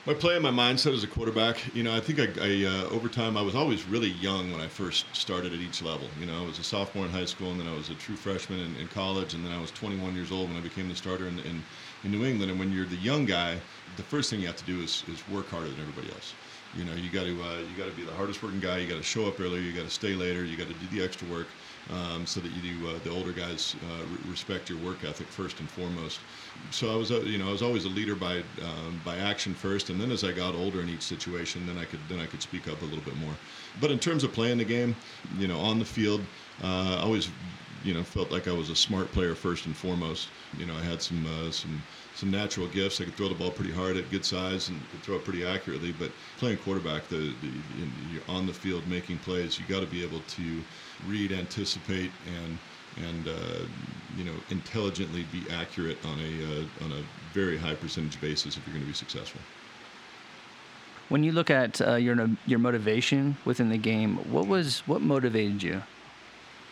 My 0.07 0.15
play 0.15 0.33
and 0.33 0.41
my 0.41 0.49
mindset 0.49 0.95
as 0.95 1.03
a 1.03 1.07
quarterback, 1.07 1.75
you 1.75 1.83
know, 1.83 1.95
I 1.95 1.99
think 1.99 2.19
I, 2.19 2.23
I 2.41 2.65
uh, 2.65 2.89
over 2.89 3.07
time 3.07 3.37
I 3.37 3.43
was 3.43 3.53
always 3.53 3.85
really 3.85 4.09
young 4.09 4.51
when 4.51 4.59
I 4.59 4.67
first 4.67 5.05
started 5.15 5.53
at 5.53 5.59
each 5.59 5.83
level. 5.83 6.07
You 6.19 6.25
know, 6.25 6.41
I 6.41 6.43
was 6.43 6.57
a 6.57 6.63
sophomore 6.63 7.05
in 7.05 7.11
high 7.11 7.25
school, 7.25 7.51
and 7.51 7.59
then 7.59 7.67
I 7.67 7.75
was 7.75 7.91
a 7.91 7.93
true 7.93 8.15
freshman 8.15 8.61
in, 8.61 8.75
in 8.77 8.87
college, 8.87 9.35
and 9.35 9.45
then 9.45 9.51
I 9.51 9.61
was 9.61 9.69
21 9.69 10.15
years 10.15 10.31
old 10.31 10.49
when 10.49 10.57
I 10.57 10.61
became 10.61 10.89
the 10.89 10.95
starter 10.95 11.27
in, 11.27 11.37
in, 11.39 11.63
in 12.03 12.09
New 12.09 12.25
England. 12.25 12.49
And 12.49 12.59
when 12.59 12.71
you're 12.71 12.87
the 12.87 12.95
young 12.95 13.25
guy, 13.27 13.61
the 13.95 14.01
first 14.01 14.31
thing 14.31 14.39
you 14.39 14.47
have 14.47 14.55
to 14.55 14.65
do 14.65 14.81
is, 14.81 15.03
is 15.07 15.27
work 15.29 15.51
harder 15.51 15.69
than 15.69 15.79
everybody 15.79 16.11
else. 16.11 16.33
You 16.73 16.83
know, 16.83 16.93
you 16.93 17.11
got 17.11 17.25
to 17.25 17.43
uh, 17.43 17.57
you 17.59 17.75
got 17.77 17.85
to 17.85 17.95
be 17.95 18.03
the 18.03 18.13
hardest 18.13 18.41
working 18.41 18.59
guy. 18.59 18.79
You 18.79 18.87
got 18.87 18.95
to 18.95 19.03
show 19.03 19.27
up 19.27 19.39
earlier. 19.39 19.61
You 19.61 19.71
got 19.71 19.83
to 19.83 19.89
stay 19.91 20.15
later. 20.15 20.43
You 20.43 20.57
got 20.57 20.67
to 20.67 20.73
do 20.73 20.87
the 20.87 21.03
extra 21.03 21.27
work 21.27 21.47
um, 21.89 22.25
so 22.25 22.39
that 22.39 22.51
you 22.51 22.87
uh, 22.87 22.99
the 22.99 23.09
older 23.09 23.33
guys 23.33 23.75
uh, 23.83 24.05
re- 24.05 24.19
respect 24.23 24.69
your 24.69 24.77
work 24.77 25.03
ethic 25.03 25.31
first 25.31 25.59
and 25.59 25.69
foremost. 25.69 26.23
So 26.69 26.93
I 26.93 26.95
was, 26.95 27.11
uh, 27.11 27.21
you 27.21 27.37
know, 27.37 27.49
I 27.49 27.51
was 27.51 27.61
always 27.61 27.85
a 27.85 27.89
leader 27.89 28.15
by 28.15 28.43
um, 28.61 28.99
by 29.03 29.17
action 29.17 29.55
first, 29.55 29.89
and 29.89 29.99
then 29.99 30.11
as 30.11 30.23
I 30.23 30.31
got 30.31 30.53
older 30.53 30.81
in 30.81 30.89
each 30.89 31.03
situation, 31.03 31.65
then 31.65 31.77
I 31.77 31.85
could 31.85 32.07
then 32.07 32.19
I 32.19 32.25
could 32.25 32.41
speak 32.41 32.67
up 32.67 32.81
a 32.81 32.85
little 32.85 33.03
bit 33.03 33.15
more. 33.15 33.39
But 33.75 33.91
in 33.91 33.99
terms 33.99 34.23
of 34.23 34.33
playing 34.33 34.57
the 34.57 34.65
game, 34.65 34.97
you 35.29 35.47
know, 35.47 35.59
on 35.59 35.79
the 35.79 35.85
field, 35.85 36.27
uh, 36.61 36.97
I 36.99 37.03
always, 37.03 37.31
you 37.81 37.93
know, 37.93 38.03
felt 38.03 38.31
like 38.31 38.47
I 38.47 38.53
was 38.53 38.69
a 38.69 38.75
smart 38.75 39.11
player 39.11 39.35
first 39.35 39.65
and 39.65 39.75
foremost. 39.75 40.31
You 40.53 40.65
know, 40.65 40.75
I 40.75 40.83
had 40.83 41.01
some 41.01 41.25
uh, 41.25 41.51
some 41.51 41.85
some 42.21 42.29
natural 42.29 42.67
gifts. 42.67 43.01
I 43.01 43.05
could 43.05 43.15
throw 43.15 43.29
the 43.29 43.35
ball 43.35 43.49
pretty 43.49 43.71
hard 43.71 43.97
at 43.97 44.09
good 44.11 44.23
size 44.23 44.69
and 44.69 44.79
throw 45.01 45.15
it 45.15 45.23
pretty 45.25 45.43
accurately. 45.43 45.91
But 45.91 46.11
playing 46.37 46.57
quarterback, 46.57 47.07
the, 47.07 47.33
the 47.41 47.51
you're 48.13 48.21
on 48.29 48.45
the 48.45 48.53
field 48.53 48.87
making 48.87 49.17
plays. 49.19 49.59
You 49.59 49.65
got 49.67 49.79
to 49.79 49.87
be 49.87 50.03
able 50.03 50.19
to 50.19 50.61
read, 51.07 51.31
anticipate, 51.31 52.11
and 52.27 52.59
and 53.07 53.27
uh, 53.27 53.65
you 54.15 54.23
know 54.23 54.35
intelligently 54.51 55.25
be 55.31 55.43
accurate 55.51 55.97
on 56.05 56.19
a 56.19 56.43
uh, 56.45 56.85
on 56.85 56.91
a 56.91 57.03
very 57.33 57.57
high 57.57 57.73
percentage 57.73 58.21
basis 58.21 58.55
if 58.55 58.67
you're 58.67 58.75
going 58.75 58.85
to 58.85 58.87
be 58.87 58.93
successful. 58.93 59.41
When 61.09 61.23
you 61.23 61.31
look 61.31 61.49
at 61.49 61.81
uh, 61.81 61.95
your 61.95 62.29
your 62.45 62.59
motivation 62.59 63.35
within 63.45 63.69
the 63.69 63.79
game, 63.79 64.17
what 64.31 64.45
was 64.45 64.83
what 64.85 65.01
motivated 65.01 65.63
you? 65.63 65.81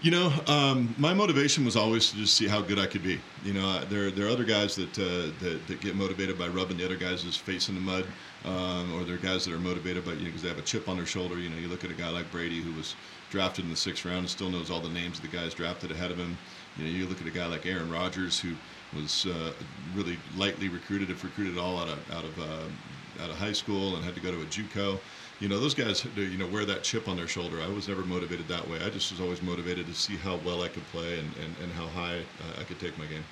You 0.01 0.12
know, 0.12 0.31
um, 0.48 0.96
my 0.98 1.13
motivation 1.13 1.66
was 1.66 1.75
always 1.75 2.12
to 2.12 2.16
just 2.16 2.36
see 2.36 2.48
how 2.48 2.62
good 2.62 2.80
I 2.80 2.86
could 2.86 3.04
be. 3.04 3.19
You 3.44 3.51
know, 3.51 3.84
there, 3.90 4.12
there 4.12 4.28
are 4.28 4.30
other 4.30 4.46
guys 4.46 4.74
that, 4.78 4.98
uh, 4.98 5.34
that, 5.44 5.60
that 5.68 5.81
get 5.81 5.94
motivated 5.94 6.40
by 6.40 6.48
rubbing 6.48 6.78
the 6.78 6.86
other 6.86 6.96
guys' 6.96 7.36
face 7.36 7.68
in 7.68 7.75
the 7.75 7.81
mud, 7.81 8.06
um, 8.46 8.94
or 8.96 9.04
there 9.04 9.16
are 9.16 9.18
guys 9.18 9.44
that 9.44 9.54
are 9.54 9.60
motivated 9.60 10.06
by 10.06 10.13
you 10.13 10.19
know 10.19 10.25
because 10.25 10.42
they 10.42 10.48
have 10.48 10.57
a 10.57 10.62
chip 10.62 10.88
on 10.88 10.96
their 10.96 11.06
shoulder. 11.06 11.38
You 11.38 11.50
know, 11.50 11.57
you 11.57 11.68
look 11.68 11.84
at 11.84 11.92
a 11.92 11.96
guy 11.96 12.07
like 12.07 12.31
Brady 12.31 12.62
who 12.62 12.72
was 12.78 12.96
drafted 13.30 13.66
in 13.66 13.72
the 13.72 13.75
sixth 13.75 14.06
round 14.06 14.19
and 14.19 14.30
still 14.30 14.50
knows 14.50 14.72
all 14.72 14.80
the 14.80 14.88
names 14.88 15.18
of 15.18 15.30
the 15.30 15.36
guys 15.38 15.54
drafted 15.54 15.92
ahead 15.92 16.12
of 16.12 16.18
him. 16.18 16.38
You 16.78 16.86
know, 16.86 16.92
you 16.92 17.06
look 17.06 17.19
at 17.19 17.28
a 17.28 17.31
guy 17.31 17.48
like 17.48 17.66
Aaron 17.66 17.92
Rodgers 17.92 18.40
who 18.40 18.54
was 18.95 19.25
uh, 19.25 19.52
really 19.95 20.18
lightly 20.38 20.69
recruited, 20.69 21.10
if 21.10 21.25
recruited 21.25 21.57
at 21.57 21.62
all 21.62 21.78
out 21.78 21.90
of 21.90 22.12
out 22.12 22.24
of 22.24 22.40
uh, 22.40 23.24
out 23.24 23.30
of 23.31 23.36
high 23.36 23.52
school 23.52 23.98
and 23.98 24.06
had 24.06 24.16
to 24.16 24.22
go 24.22 24.31
to 24.31 24.42
a 24.42 24.45
JUCO 24.45 24.98
you 25.40 25.48
know, 25.48 25.60
those 25.60 25.74
guys, 25.74 26.06
you 26.16 26.38
know, 26.38 26.48
wear 26.48 26.66
that 26.66 26.84
chip 26.84 27.08
on 27.08 27.16
their 27.16 27.28
shoulder. 27.28 27.62
I 27.62 27.68
was 27.68 27.88
never 27.88 28.02
motivated 28.02 28.48
that 28.50 28.68
way. 28.70 28.80
I 28.84 28.90
just 28.90 29.12
was 29.12 29.22
always 29.22 29.42
motivated 29.42 29.86
to 29.88 29.94
see 29.94 30.18
how 30.18 30.38
well 30.46 30.64
I 30.64 30.68
could 30.68 30.86
play 30.92 31.20
and, 31.20 31.32
and, 31.38 31.56
and 31.64 31.72
how 31.74 31.88
high 31.88 32.18
uh, 32.18 32.60
I 32.60 32.64
could 32.64 32.80
take 32.80 32.98
my 32.98 33.06
game. 33.06 33.24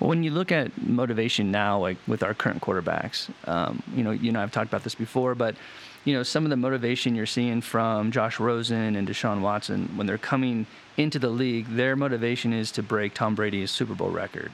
When 0.00 0.22
you 0.22 0.30
look 0.30 0.52
at 0.52 0.76
motivation 0.86 1.50
now, 1.50 1.78
like 1.78 1.96
with 2.06 2.22
our 2.22 2.34
current 2.34 2.62
quarterbacks, 2.62 3.30
um, 3.48 3.82
you 3.94 4.02
know, 4.02 4.10
you 4.10 4.30
know, 4.30 4.40
I've 4.40 4.52
talked 4.52 4.68
about 4.68 4.84
this 4.84 4.94
before, 4.94 5.34
but 5.34 5.54
you 6.04 6.14
know, 6.14 6.22
some 6.22 6.44
of 6.44 6.50
the 6.50 6.56
motivation 6.56 7.14
you're 7.14 7.26
seeing 7.26 7.60
from 7.60 8.12
Josh 8.12 8.38
Rosen 8.38 8.96
and 8.96 9.08
Deshaun 9.08 9.40
Watson 9.40 9.88
when 9.96 10.06
they're 10.06 10.16
coming 10.16 10.66
into 10.96 11.18
the 11.18 11.28
league, 11.28 11.66
their 11.68 11.96
motivation 11.96 12.52
is 12.52 12.70
to 12.72 12.82
break 12.82 13.14
Tom 13.14 13.34
Brady's 13.34 13.70
Super 13.70 13.94
Bowl 13.94 14.10
record, 14.10 14.52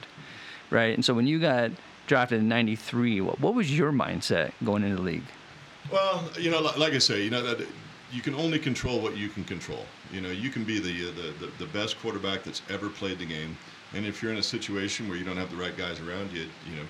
right? 0.69 0.93
And 0.93 1.05
so 1.05 1.13
when 1.13 1.27
you 1.27 1.39
got 1.39 1.71
drafted 2.07 2.39
in 2.39 2.47
'93, 2.47 3.21
what, 3.21 3.39
what 3.39 3.53
was 3.53 3.75
your 3.75 3.91
mindset 3.91 4.51
going 4.63 4.83
into 4.83 4.95
the 4.95 5.01
league? 5.01 5.23
Well, 5.91 6.29
you 6.39 6.49
know, 6.51 6.61
like 6.61 6.93
I 6.93 6.99
say, 6.99 7.23
you 7.23 7.29
know 7.29 7.41
that 7.43 7.67
you 8.11 8.21
can 8.21 8.35
only 8.35 8.59
control 8.59 9.01
what 9.01 9.17
you 9.17 9.29
can 9.29 9.43
control. 9.43 9.85
You 10.11 10.21
know, 10.21 10.29
you 10.29 10.49
can 10.49 10.63
be 10.63 10.79
the, 10.79 11.11
the, 11.11 11.51
the 11.59 11.65
best 11.67 11.99
quarterback 11.99 12.43
that's 12.43 12.61
ever 12.69 12.89
played 12.89 13.19
the 13.19 13.25
game, 13.25 13.57
and 13.93 14.05
if 14.05 14.21
you're 14.21 14.31
in 14.31 14.37
a 14.37 14.43
situation 14.43 15.07
where 15.07 15.17
you 15.17 15.23
don't 15.23 15.37
have 15.37 15.51
the 15.51 15.57
right 15.57 15.75
guys 15.77 15.99
around 15.99 16.31
you, 16.31 16.47
you 16.69 16.75
know, 16.75 16.85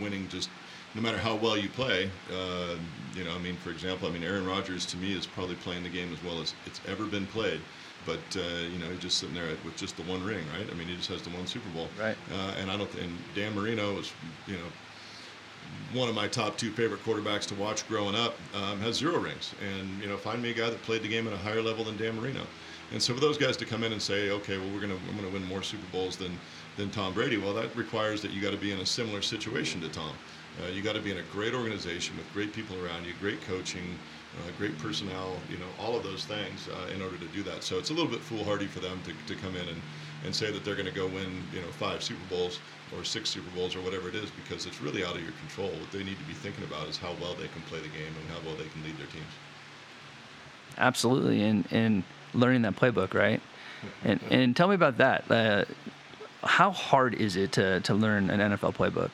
winning 0.00 0.28
just 0.28 0.48
no 0.94 1.00
matter 1.00 1.18
how 1.18 1.36
well 1.36 1.56
you 1.56 1.68
play. 1.68 2.10
Uh, 2.32 2.76
you 3.14 3.24
know, 3.24 3.34
I 3.34 3.38
mean, 3.38 3.56
for 3.56 3.70
example, 3.70 4.08
I 4.08 4.12
mean, 4.12 4.24
Aaron 4.24 4.46
Rodgers 4.46 4.86
to 4.86 4.96
me 4.96 5.16
is 5.16 5.26
probably 5.26 5.54
playing 5.56 5.82
the 5.82 5.88
game 5.88 6.12
as 6.12 6.22
well 6.24 6.40
as 6.40 6.54
it's 6.66 6.80
ever 6.88 7.04
been 7.04 7.26
played. 7.26 7.60
But 8.06 8.20
uh, 8.36 8.40
you 8.72 8.78
know, 8.78 8.86
he's 8.90 9.00
just 9.00 9.18
sitting 9.18 9.34
there 9.34 9.48
with 9.64 9.76
just 9.76 9.96
the 9.96 10.02
one 10.04 10.24
ring, 10.24 10.44
right? 10.56 10.66
I 10.70 10.74
mean, 10.74 10.88
he 10.88 10.96
just 10.96 11.10
has 11.10 11.22
the 11.22 11.30
one 11.30 11.46
Super 11.46 11.68
Bowl. 11.70 11.88
Right. 12.00 12.16
Uh, 12.32 12.54
and 12.58 12.70
I 12.70 12.76
don't. 12.76 12.92
And 12.94 13.12
Dan 13.34 13.54
Marino 13.54 13.98
is, 13.98 14.12
you 14.46 14.54
know, 14.54 14.70
one 15.92 16.08
of 16.08 16.14
my 16.14 16.28
top 16.28 16.56
two 16.56 16.70
favorite 16.70 17.04
quarterbacks 17.04 17.46
to 17.46 17.54
watch 17.54 17.86
growing 17.88 18.14
up, 18.14 18.36
um, 18.54 18.80
has 18.80 18.96
zero 18.96 19.18
rings. 19.18 19.54
And 19.60 20.00
you 20.00 20.08
know, 20.08 20.16
find 20.16 20.42
me 20.42 20.50
a 20.50 20.54
guy 20.54 20.70
that 20.70 20.80
played 20.82 21.02
the 21.02 21.08
game 21.08 21.26
at 21.26 21.32
a 21.32 21.38
higher 21.38 21.62
level 21.62 21.84
than 21.84 21.96
Dan 21.96 22.20
Marino. 22.20 22.46
And 22.92 23.00
so 23.02 23.14
for 23.14 23.20
those 23.20 23.38
guys 23.38 23.56
to 23.58 23.64
come 23.64 23.84
in 23.84 23.92
and 23.92 24.02
say, 24.02 24.30
okay, 24.30 24.58
well, 24.58 24.68
we're 24.72 24.80
gonna 24.80 24.98
I'm 25.08 25.16
gonna 25.16 25.30
win 25.30 25.44
more 25.46 25.62
Super 25.62 25.86
Bowls 25.92 26.16
than 26.16 26.38
than 26.76 26.90
Tom 26.90 27.12
Brady, 27.12 27.36
well, 27.36 27.54
that 27.54 27.74
requires 27.76 28.22
that 28.22 28.30
you 28.30 28.40
got 28.40 28.52
to 28.52 28.56
be 28.56 28.72
in 28.72 28.80
a 28.80 28.86
similar 28.86 29.22
situation 29.22 29.80
to 29.80 29.88
Tom. 29.88 30.12
Uh, 30.62 30.68
you 30.68 30.82
got 30.82 30.94
to 30.94 31.00
be 31.00 31.10
in 31.10 31.18
a 31.18 31.22
great 31.32 31.54
organization 31.54 32.16
with 32.16 32.30
great 32.32 32.52
people 32.52 32.76
around 32.84 33.04
you, 33.04 33.12
great 33.20 33.40
coaching, 33.42 33.96
uh, 34.38 34.50
great 34.58 34.78
personnel, 34.78 35.36
you 35.50 35.58
know, 35.58 35.66
all 35.78 35.96
of 35.96 36.02
those 36.02 36.24
things 36.24 36.68
uh, 36.68 36.94
in 36.94 37.02
order 37.02 37.16
to 37.16 37.26
do 37.26 37.42
that. 37.42 37.64
So 37.64 37.78
it's 37.78 37.90
a 37.90 37.92
little 37.92 38.10
bit 38.10 38.20
foolhardy 38.20 38.66
for 38.66 38.80
them 38.80 39.00
to, 39.04 39.34
to 39.34 39.40
come 39.40 39.56
in 39.56 39.68
and, 39.68 39.80
and 40.24 40.34
say 40.34 40.52
that 40.52 40.64
they're 40.64 40.76
going 40.76 40.86
to 40.86 40.94
go 40.94 41.06
win, 41.06 41.42
you 41.52 41.60
know, 41.60 41.66
five 41.68 42.02
Super 42.02 42.24
Bowls 42.28 42.60
or 42.96 43.04
six 43.04 43.30
Super 43.30 43.50
Bowls 43.56 43.74
or 43.74 43.80
whatever 43.80 44.08
it 44.08 44.14
is 44.14 44.30
because 44.30 44.66
it's 44.66 44.80
really 44.80 45.04
out 45.04 45.16
of 45.16 45.22
your 45.22 45.32
control. 45.32 45.68
What 45.68 45.90
they 45.90 46.04
need 46.04 46.18
to 46.18 46.24
be 46.24 46.34
thinking 46.34 46.64
about 46.64 46.88
is 46.88 46.96
how 46.96 47.14
well 47.20 47.34
they 47.34 47.48
can 47.48 47.62
play 47.62 47.80
the 47.80 47.88
game 47.88 48.12
and 48.20 48.30
how 48.30 48.38
well 48.46 48.56
they 48.56 48.68
can 48.68 48.82
lead 48.84 48.96
their 48.98 49.06
teams. 49.08 49.32
Absolutely, 50.78 51.42
and 51.42 51.66
and 51.70 52.04
learning 52.32 52.62
that 52.62 52.76
playbook, 52.76 53.14
right? 53.14 53.40
And 54.04 54.20
and 54.30 54.54
tell 54.54 54.68
me 54.68 54.74
about 54.74 54.98
that. 54.98 55.30
Uh, 55.30 55.64
how 56.44 56.70
hard 56.70 57.14
is 57.14 57.34
it 57.36 57.52
to 57.52 57.80
to 57.80 57.94
learn 57.94 58.28
an 58.28 58.52
NFL 58.52 58.76
playbook? 58.76 59.10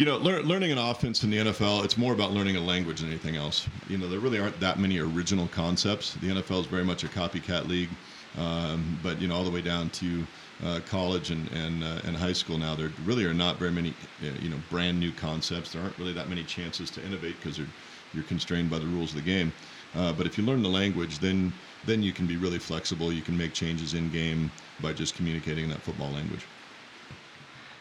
You 0.00 0.06
know, 0.06 0.16
lear- 0.16 0.42
learning 0.42 0.72
an 0.72 0.78
offense 0.78 1.22
in 1.24 1.28
the 1.28 1.36
NFL, 1.36 1.84
it's 1.84 1.98
more 1.98 2.14
about 2.14 2.32
learning 2.32 2.56
a 2.56 2.60
language 2.62 3.00
than 3.00 3.10
anything 3.10 3.36
else. 3.36 3.68
You 3.86 3.98
know, 3.98 4.08
there 4.08 4.18
really 4.18 4.38
aren't 4.38 4.58
that 4.60 4.78
many 4.78 4.98
original 4.98 5.46
concepts. 5.46 6.14
The 6.14 6.28
NFL 6.28 6.62
is 6.62 6.66
very 6.68 6.84
much 6.84 7.04
a 7.04 7.06
copycat 7.06 7.68
league, 7.68 7.90
um, 8.34 8.98
but 9.02 9.20
you 9.20 9.28
know, 9.28 9.34
all 9.34 9.44
the 9.44 9.50
way 9.50 9.60
down 9.60 9.90
to 9.90 10.26
uh, 10.64 10.80
college 10.86 11.30
and 11.30 11.52
and, 11.52 11.84
uh, 11.84 12.00
and 12.04 12.16
high 12.16 12.32
school 12.32 12.56
now, 12.56 12.74
there 12.74 12.94
really 13.02 13.26
are 13.26 13.34
not 13.34 13.58
very 13.58 13.72
many 13.72 13.94
you 14.18 14.48
know 14.48 14.56
brand 14.70 14.98
new 14.98 15.12
concepts. 15.12 15.72
There 15.72 15.82
aren't 15.82 15.98
really 15.98 16.14
that 16.14 16.30
many 16.30 16.44
chances 16.44 16.90
to 16.92 17.04
innovate 17.04 17.38
because 17.38 17.58
you're 17.58 18.24
constrained 18.24 18.70
by 18.70 18.78
the 18.78 18.86
rules 18.86 19.10
of 19.10 19.16
the 19.16 19.30
game. 19.30 19.52
Uh, 19.94 20.14
but 20.14 20.26
if 20.26 20.38
you 20.38 20.46
learn 20.46 20.62
the 20.62 20.70
language, 20.70 21.18
then 21.18 21.52
then 21.84 22.02
you 22.02 22.14
can 22.14 22.26
be 22.26 22.38
really 22.38 22.58
flexible. 22.58 23.12
You 23.12 23.20
can 23.20 23.36
make 23.36 23.52
changes 23.52 23.92
in 23.92 24.08
game 24.08 24.50
by 24.80 24.94
just 24.94 25.14
communicating 25.14 25.68
that 25.68 25.82
football 25.82 26.10
language. 26.10 26.46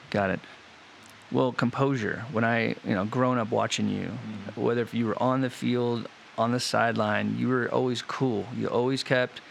Got 0.09 0.31
it. 0.31 0.41
Well, 1.31 1.51
composure. 1.51 2.25
When 2.31 2.43
I, 2.43 2.69
you 2.85 2.95
know, 2.95 3.05
growing 3.05 3.37
up 3.37 3.51
watching 3.51 3.89
you, 3.89 4.07
mm-hmm. 4.07 4.61
whether 4.61 4.81
if 4.81 4.93
you 4.93 5.05
were 5.05 5.21
on 5.21 5.41
the 5.41 5.49
field, 5.49 6.07
on 6.37 6.51
the 6.51 6.59
sideline, 6.59 7.37
you 7.37 7.47
were 7.49 7.69
always 7.69 8.01
cool. 8.01 8.45
You 8.57 8.67
always 8.67 9.03
kept. 9.03 9.41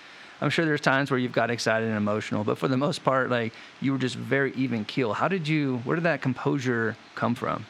I'm 0.41 0.51
sure 0.51 0.65
there's 0.65 0.81
times 0.81 1.11
where 1.11 1.19
you've 1.19 1.33
got 1.33 1.51
excited 1.51 1.89
and 1.89 1.97
emotional, 1.97 2.45
but 2.45 2.59
for 2.59 2.69
the 2.69 2.77
most 2.77 3.05
part, 3.05 3.29
like 3.29 3.53
you 3.81 3.93
were 3.93 3.99
just 3.99 4.15
very 4.17 4.53
even 4.55 4.85
keel. 4.85 5.13
How 5.13 5.29
did 5.29 5.47
you? 5.47 5.79
Where 5.79 5.97
did 5.97 6.05
that 6.05 6.23
composure 6.23 6.97
come 7.15 7.35
from? 7.35 7.67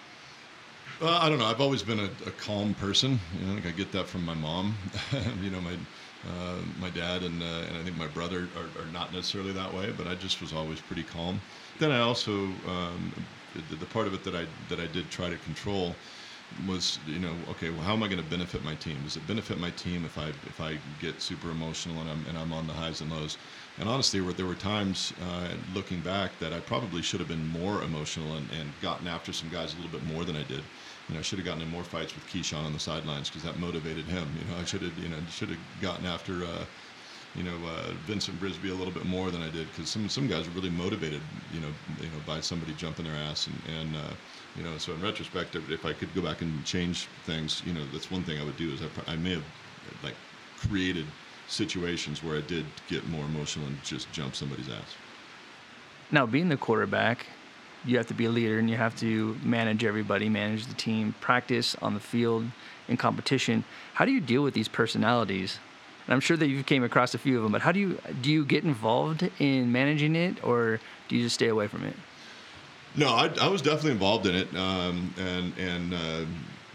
Well, 1.01 1.15
I 1.15 1.29
don't 1.29 1.39
know. 1.39 1.47
I've 1.47 1.61
always 1.61 1.83
been 1.83 2.01
a, 2.01 2.11
a 2.27 2.31
calm 2.33 2.75
person. 2.75 3.21
You 3.39 3.47
know, 3.47 3.53
I 3.53 3.55
think 3.61 3.75
I 3.75 3.77
get 3.77 3.93
that 3.93 4.07
from 4.07 4.25
my 4.25 4.35
mom. 4.35 4.77
you 5.43 5.51
know, 5.51 5.61
my 5.61 5.75
uh, 6.27 6.57
my 6.81 6.91
dad 6.91 7.23
and, 7.23 7.43
uh, 7.43 7.47
and 7.69 7.77
I 7.77 7.85
think 7.85 7.97
my 7.97 8.09
brother 8.09 8.49
are, 8.57 8.83
are, 8.83 8.93
not 8.93 9.13
necessarily 9.13 9.53
that 9.53 9.73
way, 9.73 9.93
but 9.97 10.09
I 10.09 10.17
just 10.17 10.41
was 10.41 10.53
always 10.53 10.81
pretty 10.81 11.05
calm. 11.05 11.41
Then 11.79 11.93
I 11.93 12.01
also 12.01 12.33
um, 12.67 13.13
the, 13.63 13.87
part 13.87 14.07
of 14.07 14.15
it 14.15 14.25
that 14.25 14.35
I 14.35 14.47
that 14.69 14.81
I 14.81 14.87
did 14.87 15.11
try 15.11 15.29
to 15.29 15.37
control 15.37 16.01
was 16.65 17.01
you 17.05 17.19
know 17.19 17.45
okay 17.47 17.69
well 17.69 17.83
how 17.83 17.93
am 17.93 18.03
I 18.03 18.09
going 18.09 18.23
to 18.23 18.29
benefit 18.29 18.63
my 18.63 18.75
team? 18.75 19.03
Does 19.03 19.17
it 19.17 19.27
benefit 19.27 19.59
my 19.59 19.71
team 19.71 20.05
if 20.05 20.17
I 20.17 20.33
if 20.45 20.61
I 20.61 20.77
get 20.99 21.21
super 21.23 21.51
emotional 21.51 22.01
and 22.01 22.09
I'm 22.11 22.27
and 22.27 22.39
I'm 22.39 22.53
on 22.53 22.67
the 22.67 22.73
highs 22.75 23.01
and 23.01 23.11
lows? 23.11 23.39
And 23.77 23.89
honestly, 23.89 24.21
there 24.33 24.47
were 24.47 24.55
times 24.55 25.13
uh, 25.21 25.57
looking 25.69 26.03
back 26.03 26.39
that 26.41 26.53
I 26.53 26.61
probably 26.61 27.03
should 27.03 27.21
have 27.21 27.29
been 27.29 27.45
more 27.45 27.83
emotional 27.83 28.35
and, 28.35 28.51
and 28.51 28.79
gotten 28.81 29.07
after 29.07 29.33
some 29.33 29.49
guys 29.49 29.73
a 29.73 29.77
little 29.77 29.91
bit 29.91 30.03
more 30.03 30.25
than 30.25 30.37
I 30.37 30.43
did 30.43 30.69
you 31.07 31.15
know, 31.15 31.21
I 31.21 31.23
should 31.23 31.39
have 31.39 31.47
gotten 31.47 31.63
in 31.63 31.69
more 31.69 31.85
fights 31.85 32.15
with 32.15 32.27
Keyshawn 32.27 32.65
on 32.65 32.73
the 32.73 32.79
sidelines 32.81 33.31
because 33.31 33.43
that 33.43 33.59
motivated 33.59 34.09
him. 34.09 34.37
You 34.37 34.45
know, 34.45 34.57
I 34.57 34.65
should 34.65 34.83
have, 34.83 34.99
you 34.99 35.09
know, 35.09 35.25
should 35.27 35.51
have 35.51 35.79
gotten 35.79 36.05
after, 36.07 36.45
uh, 36.45 36.67
you 37.39 37.45
know, 37.45 37.57
uh, 37.69 37.93
Vincent 38.05 38.41
Brisby 38.41 38.71
a 38.71 38.75
little 38.75 38.93
bit 38.93 39.07
more 39.07 39.31
than 39.31 39.41
I 39.41 39.49
did 39.51 39.69
because 39.71 39.89
some 39.89 40.09
some 40.09 40.27
guys 40.27 40.49
are 40.49 40.51
really 40.51 40.71
motivated, 40.71 41.21
you 41.53 41.61
know, 41.61 41.69
you 42.01 42.09
know, 42.09 42.21
by 42.27 42.41
somebody 42.41 42.75
jumping 42.75 43.05
their 43.05 43.15
ass 43.15 43.47
and 43.47 43.57
and 43.79 43.97
uh, 43.97 44.15
you 44.57 44.65
know, 44.65 44.77
so 44.77 44.93
in 44.93 45.01
retrospect, 45.01 45.55
if 45.55 45.85
I 45.85 45.93
could 45.93 46.13
go 46.15 46.23
back 46.23 46.43
and 46.43 46.65
change 46.65 47.07
things, 47.25 47.63
you 47.65 47.73
know, 47.73 47.85
that's 47.93 48.11
one 48.11 48.25
thing 48.25 48.41
I 48.41 48.45
would 48.45 48.57
do 48.57 48.73
is 48.73 48.81
I, 48.83 49.13
I 49.13 49.17
may 49.17 49.35
have 49.35 49.45
like 50.03 50.17
created 50.57 51.07
situations 51.47 52.25
where 52.25 52.37
I 52.37 52.41
did 52.41 52.67
get 52.89 53.07
more 53.09 53.25
emotional 53.25 53.67
and 53.67 53.83
just 53.85 54.11
jump 54.11 54.35
somebody's 54.35 54.69
ass. 54.69 54.97
Now, 56.11 56.27
being 56.27 56.49
the 56.49 56.57
quarterback, 56.57 57.27
you 57.85 57.97
have 57.99 58.07
to 58.09 58.15
be 58.15 58.25
a 58.25 58.31
leader 58.31 58.59
and 58.59 58.69
you 58.69 58.77
have 58.77 58.97
to 58.97 59.37
manage 59.45 59.85
everybody, 59.85 60.29
manage 60.29 60.67
the 60.67 60.75
team, 60.75 61.15
practice 61.21 61.77
on 61.81 61.95
the 61.95 62.01
field 62.01 62.47
in 62.89 62.97
competition. 62.97 63.65
How 63.95 64.05
do 64.05 64.13
you 64.13 64.21
deal 64.21 64.43
with 64.43 64.55
these 64.55 64.69
personalities? 64.69 65.61
And 66.09 66.15
I'm 66.15 66.21
sure 66.21 66.39
that 66.39 66.49
you 66.49 66.63
came 66.63 66.83
across 66.83 67.15
a 67.15 67.19
few 67.19 67.37
of 67.37 67.43
them, 67.43 67.53
but 67.53 67.61
how 67.61 67.71
do 67.71 67.79
you 67.79 67.99
do 68.23 68.33
you 68.33 68.47
get 68.47 68.65
involved 68.65 69.29
in 69.39 69.71
managing 69.71 70.17
it, 70.17 70.43
or 70.43 70.81
do 71.07 71.17
you 71.17 71.23
just 71.23 71.35
stay 71.35 71.49
away 71.49 71.69
from 71.69 71.85
it? 71.85 71.95
No, 72.97 73.09
I, 73.09 73.31
I 73.43 73.49
was 73.49 73.61
definitely 73.61 73.93
involved 73.93 74.27
in 74.27 74.35
it, 74.35 74.49
um, 74.57 75.13
and 75.19 75.53
and 75.59 75.93
uh, 75.93 76.25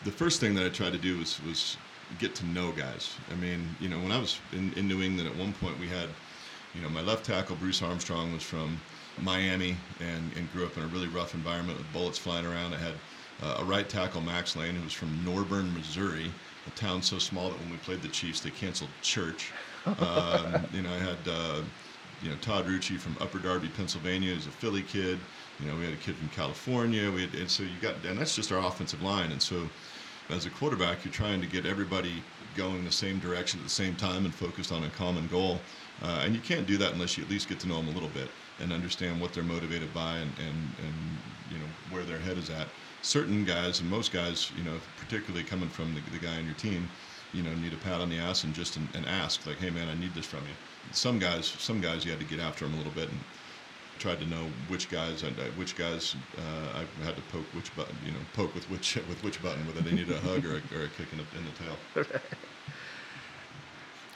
the 0.04 0.12
first 0.12 0.40
thing 0.40 0.54
that 0.54 0.66
I 0.66 0.70
tried 0.70 0.94
to 0.94 1.00
do 1.00 1.18
was 1.18 1.42
was 1.44 1.78
get 2.20 2.36
to 2.36 2.46
know 2.46 2.72
guys. 2.74 3.16
I 3.32 3.36
mean, 3.36 3.76
you 3.80 3.90
know, 3.90 3.98
when 3.98 4.12
I 4.12 4.20
was 4.20 4.40
in, 4.52 4.72
in 4.74 4.88
New 4.88 5.02
England 5.02 5.28
at 5.28 5.36
one 5.36 5.54
point, 5.54 5.80
we 5.80 5.88
had, 5.88 6.10
you 6.76 6.82
know, 6.82 6.90
my 6.90 7.02
left 7.02 7.26
tackle 7.26 7.56
Bruce 7.56 7.82
Armstrong 7.82 8.32
was 8.34 8.44
from 8.44 8.80
Miami 9.20 9.78
and, 10.00 10.32
and 10.36 10.52
grew 10.54 10.66
up 10.66 10.78
in 10.78 10.84
a 10.84 10.88
really 10.88 11.08
rough 11.08 11.34
environment 11.34 11.80
with 11.80 11.92
bullets 11.92 12.20
flying 12.20 12.46
around. 12.46 12.76
I 12.76 12.78
had 12.78 12.94
uh, 13.42 13.58
a 13.60 13.64
right 13.64 13.88
tackle, 13.88 14.22
Max 14.22 14.56
Lane, 14.56 14.76
who 14.76 14.84
was 14.84 14.94
from 14.94 15.10
Norborne, 15.26 15.74
Missouri, 15.74 16.32
a 16.68 16.70
town 16.72 17.02
so 17.02 17.20
small 17.20 17.50
that 17.50 17.60
when 17.60 17.70
we 17.72 17.78
played 17.78 18.02
the 18.02 18.08
Chiefs, 18.08 18.40
they 18.40 18.50
canceled 18.50 18.90
church. 19.02 19.52
Um, 19.86 20.66
you 20.74 20.82
know, 20.82 20.90
I 20.90 21.00
had 21.00 21.18
uh, 21.28 21.62
you 22.22 22.30
know 22.30 22.36
Todd 22.38 22.66
Rucci 22.66 22.98
from 22.98 23.18
Upper 23.20 23.40
Darby, 23.40 23.68
Pennsylvania, 23.68 24.34
who's 24.34 24.48
a 24.48 24.52
Philly 24.52 24.82
kid. 24.82 25.20
You 25.60 25.68
know, 25.68 25.76
we 25.76 25.84
had 25.86 25.94
a 25.94 25.98
kid 25.98 26.16
from 26.16 26.30
California. 26.30 27.12
We 27.12 27.22
had, 27.22 27.36
and 27.36 27.50
so 27.50 27.64
you 27.64 27.78
got, 27.82 27.96
and 28.06 28.18
that's 28.18 28.36
just 28.36 28.52
our 28.52 28.66
offensive 28.66 29.02
line. 29.02 29.32
And 29.32 29.42
so, 29.42 29.68
as 30.30 30.46
a 30.46 30.50
quarterback, 30.50 31.04
you're 31.04 31.14
trying 31.14 31.42
to 31.42 31.48
get 31.48 31.66
everybody 31.66 32.24
going 32.56 32.86
the 32.86 32.92
same 32.92 33.20
direction 33.20 33.60
at 33.60 33.66
the 33.66 33.70
same 33.70 33.96
time 33.96 34.26
and 34.26 34.34
focused 34.34 34.72
on 34.72 34.84
a 34.84 34.90
common 34.90 35.28
goal. 35.28 35.60
Uh, 36.02 36.22
and 36.24 36.34
you 36.34 36.42
can't 36.42 36.66
do 36.66 36.78
that 36.78 36.94
unless 36.94 37.18
you 37.18 37.24
at 37.24 37.30
least 37.30 37.50
get 37.50 37.60
to 37.60 37.68
know 37.68 37.78
them 37.78 37.88
a 37.88 37.92
little 37.92 38.10
bit 38.10 38.30
and 38.60 38.72
understand 38.72 39.20
what 39.20 39.34
they're 39.34 39.44
motivated 39.44 39.94
by 39.94 40.18
and, 40.18 40.32
and, 40.40 40.58
and 40.80 40.94
you 41.52 41.58
know 41.58 41.66
where 41.92 42.04
their 42.04 42.20
head 42.20 42.38
is 42.38 42.50
at. 42.50 42.68
Certain 43.04 43.46
guys 43.46 43.80
and 43.82 43.90
most 43.90 44.12
guys, 44.12 44.52
you 44.58 44.64
know, 44.64 44.80
particularly 44.98 45.44
coming 45.44 45.70
from 45.70 45.94
the, 45.94 46.02
the 46.12 46.18
guy 46.18 46.38
on 46.38 46.46
your 46.46 46.56
team, 46.56 46.90
you 47.34 47.44
know, 47.44 47.54
need 47.56 47.74
a 47.74 47.78
pat 47.78 48.02
on 48.02 48.10
the 48.10 48.18
ass 48.18 48.44
and 48.44 48.54
just 48.54 48.78
an, 48.78 48.88
and 48.96 49.06
ask 49.06 49.46
like, 49.46 49.58
hey 49.58 49.70
man, 49.70 49.90
I 49.90 49.94
need 49.94 50.16
this 50.16 50.26
from 50.26 50.40
you. 50.40 50.54
Some 50.92 51.20
guys, 51.20 51.46
some 51.46 51.82
guys, 51.82 52.06
you 52.06 52.12
had 52.12 52.20
to 52.20 52.26
get 52.26 52.40
after 52.40 52.66
them 52.66 52.74
a 52.74 52.78
little 52.78 52.94
bit 52.94 53.10
and 53.10 53.20
tried 54.00 54.20
to 54.20 54.26
know 54.26 54.48
which 54.68 54.90
guys, 54.90 55.22
which 55.56 55.76
guys 55.76 56.16
uh, 56.38 56.80
I 56.80 57.06
had 57.06 57.16
to 57.16 57.22
poke 57.24 57.46
which 57.54 57.76
button, 57.76 57.96
you 58.06 58.12
know, 58.12 58.20
poke 58.34 58.56
with 58.56 58.70
which 58.70 58.96
with 59.10 59.24
which 59.24 59.42
button, 59.44 59.66
whether 59.68 59.82
they 59.82 59.92
needed 59.92 60.16
a 60.16 60.20
hug 60.20 60.46
or 60.46 60.56
a, 60.56 60.80
or 60.80 60.86
a 60.86 60.90
kick 60.90 61.08
in 61.12 61.20
the, 61.20 61.26
in 61.38 61.46
the 61.46 62.06
tail. 62.06 62.22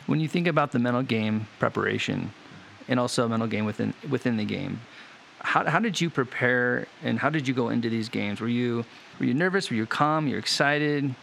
when 0.08 0.20
you 0.20 0.28
think 0.28 0.48
about 0.48 0.72
the 0.72 0.80
mental 0.80 1.04
game 1.04 1.48
preparation, 1.60 2.32
and 2.88 3.00
also 3.00 3.26
a 3.26 3.30
mental 3.30 3.48
game 3.48 3.66
within 3.66 3.94
within 4.10 4.38
the 4.38 4.46
game. 4.46 4.80
How, 5.48 5.64
how 5.64 5.80
did 5.80 6.02
you 6.02 6.10
prepare 6.10 6.88
and 7.04 7.18
how 7.18 7.30
did 7.30 7.48
you 7.48 7.54
go 7.54 7.70
into 7.70 7.90
these 7.90 8.10
games? 8.10 8.42
Were 8.42 8.50
you 8.50 8.84
were 9.18 9.26
you 9.26 9.34
nervous? 9.34 9.70
Were 9.70 9.78
you 9.78 9.86
calm? 9.86 10.28
You're 10.28 10.40
excited? 10.40 11.16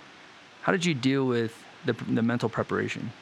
How 0.63 0.73
did 0.73 0.83
you 0.83 0.95
deal 0.95 1.27
with 1.27 1.63
the, 1.85 1.93
the 1.93 2.23
mental 2.23 2.49
preparation? 2.49 3.13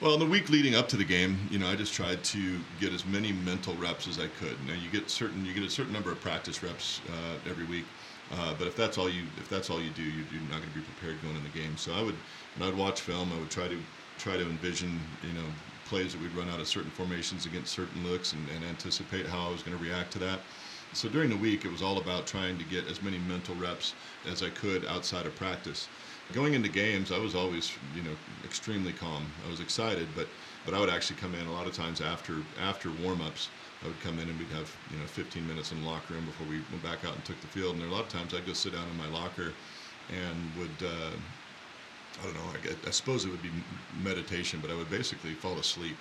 Well, 0.00 0.14
in 0.14 0.20
the 0.20 0.26
week 0.26 0.48
leading 0.48 0.74
up 0.74 0.88
to 0.88 0.96
the 0.96 1.04
game, 1.04 1.36
you 1.50 1.58
know, 1.58 1.68
I 1.68 1.76
just 1.76 1.92
tried 1.92 2.24
to 2.24 2.60
get 2.80 2.94
as 2.94 3.04
many 3.04 3.32
mental 3.32 3.74
reps 3.74 4.08
as 4.08 4.18
I 4.18 4.28
could. 4.40 4.56
Now, 4.66 4.72
you 4.72 4.88
get 4.90 5.10
certain 5.10 5.44
you 5.44 5.52
get 5.52 5.64
a 5.64 5.70
certain 5.70 5.92
number 5.92 6.10
of 6.10 6.18
practice 6.22 6.62
reps 6.62 7.02
uh, 7.10 7.50
every 7.50 7.66
week, 7.66 7.84
uh, 8.32 8.54
but 8.58 8.66
if 8.66 8.76
that's 8.76 8.96
all 8.96 9.10
you 9.10 9.24
if 9.36 9.50
that's 9.50 9.68
all 9.68 9.82
you 9.82 9.90
do, 9.90 10.02
you're 10.02 10.48
not 10.48 10.60
going 10.60 10.72
to 10.72 10.78
be 10.78 10.84
prepared 10.96 11.20
going 11.20 11.36
in 11.36 11.42
the 11.42 11.58
game. 11.58 11.76
So 11.76 11.92
I 11.92 12.02
would 12.02 12.16
when 12.56 12.66
I 12.66 12.70
would 12.70 12.78
watch 12.78 13.02
film, 13.02 13.30
I 13.34 13.38
would 13.38 13.50
try 13.50 13.68
to 13.68 13.78
try 14.16 14.38
to 14.38 14.44
envision, 14.44 14.98
you 15.22 15.34
know, 15.34 15.48
plays 15.84 16.12
that 16.12 16.20
we'd 16.20 16.34
run 16.34 16.48
out 16.48 16.60
of 16.60 16.68
certain 16.68 16.90
formations 16.90 17.46
against 17.46 17.72
certain 17.72 18.02
looks 18.02 18.32
and, 18.32 18.48
and 18.48 18.64
anticipate 18.64 19.26
how 19.26 19.48
I 19.48 19.50
was 19.50 19.62
going 19.62 19.76
to 19.76 19.82
react 19.82 20.12
to 20.12 20.18
that. 20.20 20.46
So 20.92 21.08
during 21.08 21.28
the 21.28 21.36
week, 21.36 21.64
it 21.64 21.70
was 21.72 21.82
all 21.82 21.98
about 21.98 22.26
trying 22.26 22.56
to 22.58 22.64
get 22.64 22.86
as 22.86 23.02
many 23.02 23.18
mental 23.18 23.56
reps 23.56 23.94
as 24.24 24.42
I 24.42 24.50
could 24.50 24.86
outside 24.86 25.26
of 25.26 25.34
practice. 25.34 25.88
Going 26.32 26.54
into 26.54 26.68
games, 26.68 27.10
I 27.10 27.18
was 27.18 27.34
always, 27.34 27.76
you 27.92 28.02
know, 28.02 28.16
extremely 28.44 28.92
calm. 28.92 29.32
I 29.44 29.48
was 29.48 29.60
excited, 29.60 30.14
but 30.14 30.32
but 30.64 30.72
I 30.72 30.80
would 30.80 30.88
actually 30.88 31.16
come 31.16 31.34
in 31.34 31.46
a 31.46 31.52
lot 31.52 31.66
of 31.66 31.74
times 31.74 32.00
after 32.00 32.46
after 32.56 32.90
warm-ups. 32.92 33.50
I 33.82 33.88
would 33.88 34.00
come 34.00 34.18
in 34.18 34.28
and 34.30 34.38
we'd 34.38 34.52
have 34.52 34.74
you 34.88 34.98
know 34.98 35.06
15 35.06 35.46
minutes 35.46 35.72
in 35.72 35.80
the 35.80 35.86
locker 35.86 36.14
room 36.14 36.24
before 36.24 36.46
we 36.46 36.62
went 36.70 36.82
back 36.82 37.04
out 37.04 37.16
and 37.16 37.24
took 37.24 37.40
the 37.40 37.48
field. 37.48 37.72
And 37.72 37.80
there 37.80 37.88
a 37.88 37.92
lot 37.92 38.02
of 38.02 38.08
times 38.08 38.32
I'd 38.32 38.46
go 38.46 38.52
sit 38.52 38.72
down 38.72 38.88
in 38.88 38.96
my 38.96 39.08
locker 39.08 39.58
and 40.08 40.54
would 40.54 40.82
uh, 40.82 41.16
I 42.20 42.24
don't 42.24 42.34
know. 42.34 42.40
I, 42.52 42.88
I, 42.88 42.90
suppose 42.90 43.24
it 43.24 43.30
would 43.30 43.42
be 43.42 43.50
meditation, 44.02 44.60
but 44.60 44.70
I 44.70 44.74
would 44.74 44.90
basically 44.90 45.34
fall 45.34 45.58
asleep. 45.58 45.96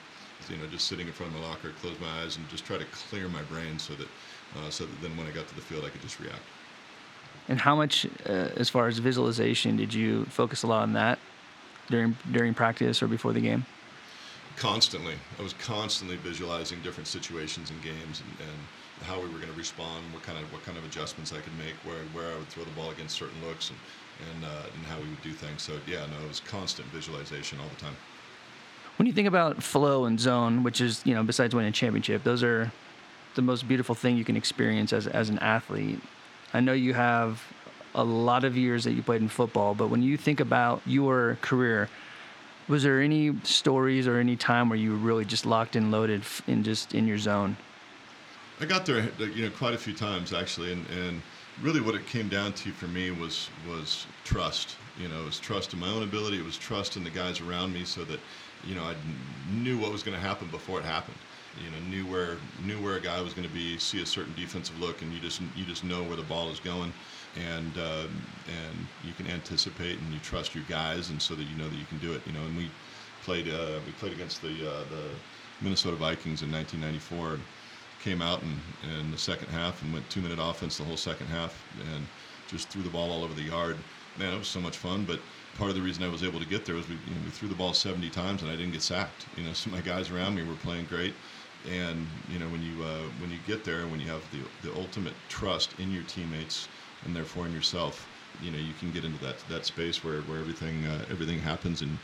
You 0.50 0.58
know, 0.58 0.68
just 0.68 0.88
sitting 0.88 1.08
in 1.08 1.14
front 1.14 1.34
of 1.34 1.40
my 1.40 1.48
locker, 1.48 1.72
close 1.82 1.98
my 2.00 2.22
eyes, 2.22 2.36
and 2.38 2.48
just 2.50 2.66
try 2.66 2.78
to 2.78 2.86
clear 2.86 3.30
my 3.30 3.42
brain 3.44 3.80
so 3.80 3.94
that, 3.94 4.08
uh, 4.58 4.70
so 4.70 4.86
that 4.86 5.02
then 5.02 5.16
when 5.16 5.26
I 5.26 5.32
got 5.32 5.48
to 5.48 5.56
the 5.56 5.62
field, 5.62 5.86
I 5.86 5.90
could 5.90 6.02
just 6.02 6.20
react. 6.20 6.42
And 7.48 7.60
how 7.60 7.76
much, 7.76 8.06
uh, 8.26 8.50
as 8.58 8.70
far 8.70 8.88
as 8.88 9.00
visualization, 9.00 9.78
did 9.78 9.94
you 9.94 10.26
focus 10.26 10.64
a 10.64 10.68
lot 10.68 10.84
on 10.84 10.94
that 10.94 11.20
during 11.90 12.16
during 12.32 12.54
practice 12.54 13.02
or 13.02 13.08
before 13.08 13.34
the 13.34 13.42
game? 13.42 13.66
Constantly, 14.56 15.16
I 15.40 15.42
was 15.42 15.54
constantly 15.54 16.16
visualizing 16.18 16.82
different 16.82 17.08
situations 17.08 17.70
and 17.70 17.82
games, 17.82 18.22
and, 18.22 18.48
and 18.48 19.08
how 19.08 19.16
we 19.16 19.28
were 19.28 19.40
going 19.40 19.52
to 19.52 19.58
respond, 19.58 20.04
what 20.14 20.24
kind 20.24 20.38
of 20.38 20.52
what 20.54 20.64
kind 20.64 20.78
of 20.78 20.86
adjustments 20.86 21.34
I 21.34 21.40
could 21.40 21.58
make, 21.58 21.76
where 21.84 22.04
where 22.14 22.34
I 22.34 22.38
would 22.38 22.48
throw 22.48 22.64
the 22.64 22.72
ball 22.72 22.92
against 22.92 23.16
certain 23.16 23.40
looks, 23.46 23.70
and 23.70 23.80
and, 24.34 24.46
uh, 24.46 24.48
and 24.76 24.86
how 24.86 24.98
we 24.98 25.10
would 25.10 25.22
do 25.22 25.32
things. 25.32 25.62
So 25.62 25.74
yeah, 25.88 26.06
no, 26.06 26.26
it 26.26 26.28
was 26.28 26.40
constant 26.40 26.88
visualization 26.90 27.60
all 27.60 27.68
the 27.70 27.82
time. 27.82 27.96
When 28.98 29.08
you 29.08 29.14
think 29.14 29.28
about 29.28 29.64
flow 29.64 30.06
and 30.06 30.20
zone, 30.20 30.64
which 30.64 30.82
is 30.82 31.02
you 31.06 31.14
know 31.14 31.24
besides 31.24 31.56
winning 31.56 31.70
a 31.70 31.74
championship, 31.74 32.24
those 32.24 32.44
are 32.44 32.72
the 33.36 33.42
most 33.42 33.68
beautiful 33.68 33.96
thing 33.96 34.18
you 34.18 34.26
can 34.26 34.38
experience 34.38 34.94
as 34.94 35.08
as 35.08 35.30
an 35.30 35.40
athlete. 35.40 36.00
I 36.54 36.60
know 36.60 36.74
you 36.74 36.94
have 36.94 37.42
a 37.96 38.04
lot 38.04 38.44
of 38.44 38.58
years 38.58 38.84
that 38.84 38.94
you 38.94 39.02
played 39.04 39.22
in 39.22 39.28
football, 39.28 39.76
but 39.76 39.90
when 39.90 40.02
you 40.02 40.18
think 40.18 40.40
about 40.40 40.82
your 40.86 41.38
career, 41.42 41.90
was 42.68 42.84
there 42.84 43.02
any 43.02 43.36
stories 43.44 44.08
or 44.08 44.18
any 44.18 44.36
time 44.36 44.70
where 44.70 44.78
you 44.78 44.92
were 44.92 44.98
really 44.98 45.26
just 45.26 45.46
locked 45.46 45.76
and 45.76 45.92
loaded 45.92 46.24
in 46.48 46.64
just 46.64 46.94
in 46.94 47.08
your 47.08 47.18
zone? 47.18 47.58
I 48.60 48.66
got 48.66 48.86
there, 48.86 49.10
you 49.20 49.46
know, 49.46 49.50
quite 49.50 49.74
a 49.74 49.78
few 49.78 49.94
times 49.94 50.34
actually, 50.34 50.72
and, 50.72 50.86
and 50.90 51.22
really 51.60 51.82
what 51.82 51.96
it 51.96 52.06
came 52.06 52.30
down 52.30 52.54
to 52.54 52.74
for 52.74 52.88
me 52.88 53.12
was 53.12 53.52
was 53.64 54.08
trust. 54.24 54.78
You 54.96 55.08
know, 55.08 55.22
it 55.22 55.26
was 55.26 55.40
trust 55.40 55.74
in 55.74 55.80
my 55.80 55.90
own 55.90 56.04
ability. 56.04 56.38
It 56.38 56.46
was 56.46 56.58
trust 56.58 56.96
in 56.96 57.04
the 57.04 57.10
guys 57.10 57.42
around 57.42 57.74
me, 57.74 57.86
so 57.86 58.04
that 58.06 58.22
you 58.62 58.76
know 58.76 58.84
I 58.84 58.96
knew 59.46 59.78
what 59.78 59.92
was 59.92 60.04
going 60.04 60.20
to 60.20 60.26
happen 60.26 60.50
before 60.50 60.80
it 60.80 60.86
happened. 60.86 61.26
You 61.56 61.70
know, 61.70 61.80
knew 61.80 62.06
where 62.06 62.42
knew 62.58 62.82
where 62.82 62.96
a 62.96 63.02
guy 63.02 63.22
was 63.22 63.34
going 63.34 63.48
to 63.48 63.54
be, 63.54 63.78
see 63.78 64.02
a 64.02 64.06
certain 64.06 64.34
defensive 64.34 64.78
look, 64.78 65.02
and 65.02 65.14
you 65.14 65.20
just 65.20 65.42
you 65.42 65.66
just 65.66 65.84
know 65.84 66.04
where 66.04 66.18
the 66.18 66.24
ball 66.24 66.52
is 66.52 66.60
going, 66.60 66.94
and 67.36 67.78
uh, 67.78 68.08
and 68.48 68.88
you 69.02 69.14
can 69.14 69.28
anticipate 69.28 70.00
and 70.00 70.14
you 70.14 70.20
trust 70.20 70.56
your 70.56 70.64
guys, 70.64 71.10
and 71.10 71.22
so 71.22 71.36
that 71.36 71.46
you 71.46 71.56
know 71.56 71.70
that 71.70 71.78
you 71.78 71.86
can 71.86 72.00
do 72.00 72.14
it. 72.14 72.26
You 72.26 72.34
know, 72.34 72.46
and 72.46 72.58
we 72.58 72.72
played 73.22 73.50
uh, 73.50 73.82
we 73.86 73.92
played 73.92 74.14
against 74.14 74.42
the 74.42 74.70
uh, 74.70 74.84
the 74.86 75.20
Minnesota 75.62 75.96
Vikings 75.96 76.42
in 76.42 76.52
1994 76.52 77.40
came 78.04 78.22
out 78.22 78.44
in, 78.44 78.62
in 78.82 79.12
the 79.12 79.18
second 79.18 79.48
half 79.50 79.82
and 79.82 79.94
went 79.94 80.10
two 80.10 80.22
minute 80.22 80.38
offense 80.42 80.78
the 80.78 80.84
whole 80.84 80.98
second 80.98 81.28
half 81.28 81.64
and 81.80 82.10
just 82.46 82.70
threw 82.70 82.84
the 82.84 82.90
ball 82.90 83.12
all 83.12 83.24
over 83.24 83.34
the 83.34 83.44
yard. 83.44 83.86
Man, 84.18 84.34
it 84.34 84.38
was 84.38 84.50
so 84.50 84.60
much 84.60 84.78
fun. 84.78 85.06
But 85.06 85.24
part 85.54 85.70
of 85.70 85.76
the 85.76 85.82
reason 85.82 86.04
I 86.04 86.10
was 86.10 86.22
able 86.22 86.42
to 86.42 86.46
get 86.46 86.66
there 86.66 86.76
was 86.76 86.90
we, 86.90 86.98
you 87.06 87.16
know, 87.16 87.22
we 87.22 87.32
threw 87.32 87.48
the 87.48 87.56
ball 87.56 87.74
70 87.74 88.10
times 88.10 88.42
and 88.42 88.52
I 88.52 88.58
didn't 88.58 88.74
get 88.74 88.84
sacked. 88.84 89.30
You 89.38 89.46
know, 89.46 89.54
so 89.54 89.70
my 89.70 89.80
guys 89.80 90.12
around 90.12 90.36
me 90.36 90.44
were 90.44 90.56
playing 90.58 90.88
great. 90.88 91.18
And 91.66 92.22
you 92.28 92.40
know, 92.40 92.50
when 92.50 92.62
you 92.62 92.84
uh, 92.84 93.04
when 93.18 93.32
you 93.32 93.40
get 93.40 93.64
there, 93.64 93.88
when 93.88 94.02
you 94.02 94.10
have 94.10 94.30
the 94.32 94.44
the 94.60 94.74
ultimate 94.74 95.30
trust 95.30 95.80
in 95.80 95.92
your 95.92 96.04
teammates 96.04 96.68
and 97.04 97.16
therefore 97.16 97.46
in 97.46 97.54
yourself, 97.54 98.10
you 98.38 98.52
know, 98.52 98.58
you 98.58 98.74
can 98.74 98.92
get 98.92 99.06
into 99.06 99.20
that 99.20 99.48
that 99.48 99.66
space 99.66 100.04
where, 100.04 100.24
where 100.24 100.40
everything 100.40 100.86
uh, 100.86 101.06
everything 101.10 101.40
happens 101.40 101.82
and 101.82 102.00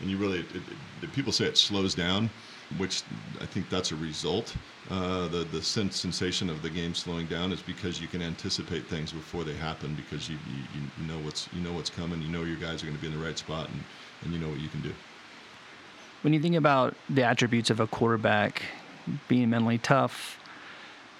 and 0.00 0.10
you 0.10 0.18
really 0.18 0.40
it, 0.40 0.68
it, 1.00 1.12
people 1.12 1.32
say 1.32 1.44
it 1.44 1.56
slows 1.56 1.94
down 1.94 2.32
which 2.78 3.02
I 3.40 3.46
think 3.46 3.68
that's 3.68 3.92
a 3.92 3.96
result. 3.96 4.54
Uh, 4.90 5.28
the 5.28 5.44
the 5.44 5.62
sensation 5.62 6.50
of 6.50 6.62
the 6.62 6.70
game 6.70 6.94
slowing 6.94 7.26
down 7.26 7.52
is 7.52 7.62
because 7.62 8.00
you 8.00 8.08
can 8.08 8.20
anticipate 8.20 8.86
things 8.86 9.12
before 9.12 9.44
they 9.44 9.54
happen 9.54 9.94
because 9.94 10.28
you, 10.28 10.36
you, 10.74 10.82
you 11.00 11.06
know 11.06 11.18
what's 11.24 11.48
you 11.52 11.60
know 11.62 11.72
what's 11.72 11.90
coming. 11.90 12.20
You 12.20 12.28
know 12.28 12.42
your 12.42 12.56
guys 12.56 12.82
are 12.82 12.86
going 12.86 12.96
to 12.96 13.00
be 13.00 13.08
in 13.08 13.18
the 13.18 13.24
right 13.24 13.38
spot 13.38 13.68
and, 13.70 13.82
and 14.22 14.32
you 14.32 14.38
know 14.38 14.48
what 14.48 14.60
you 14.60 14.68
can 14.68 14.82
do. 14.82 14.92
When 16.22 16.32
you 16.32 16.40
think 16.40 16.54
about 16.54 16.94
the 17.08 17.22
attributes 17.22 17.70
of 17.70 17.80
a 17.80 17.86
quarterback, 17.86 18.62
being 19.28 19.50
mentally 19.50 19.78
tough, 19.78 20.38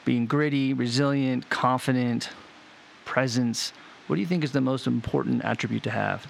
being 0.05 0.27
gritty, 0.27 0.73
resilient, 0.73 1.49
confident, 1.51 2.31
presence, 3.05 3.73
what 4.07 4.17
do 4.17 4.21
you 4.21 4.27
think 4.27 4.45
is 4.45 4.53
the 4.53 4.61
most 4.61 4.87
important 4.87 5.45
attribute 5.45 5.83
to 5.85 5.91
have? 5.91 6.27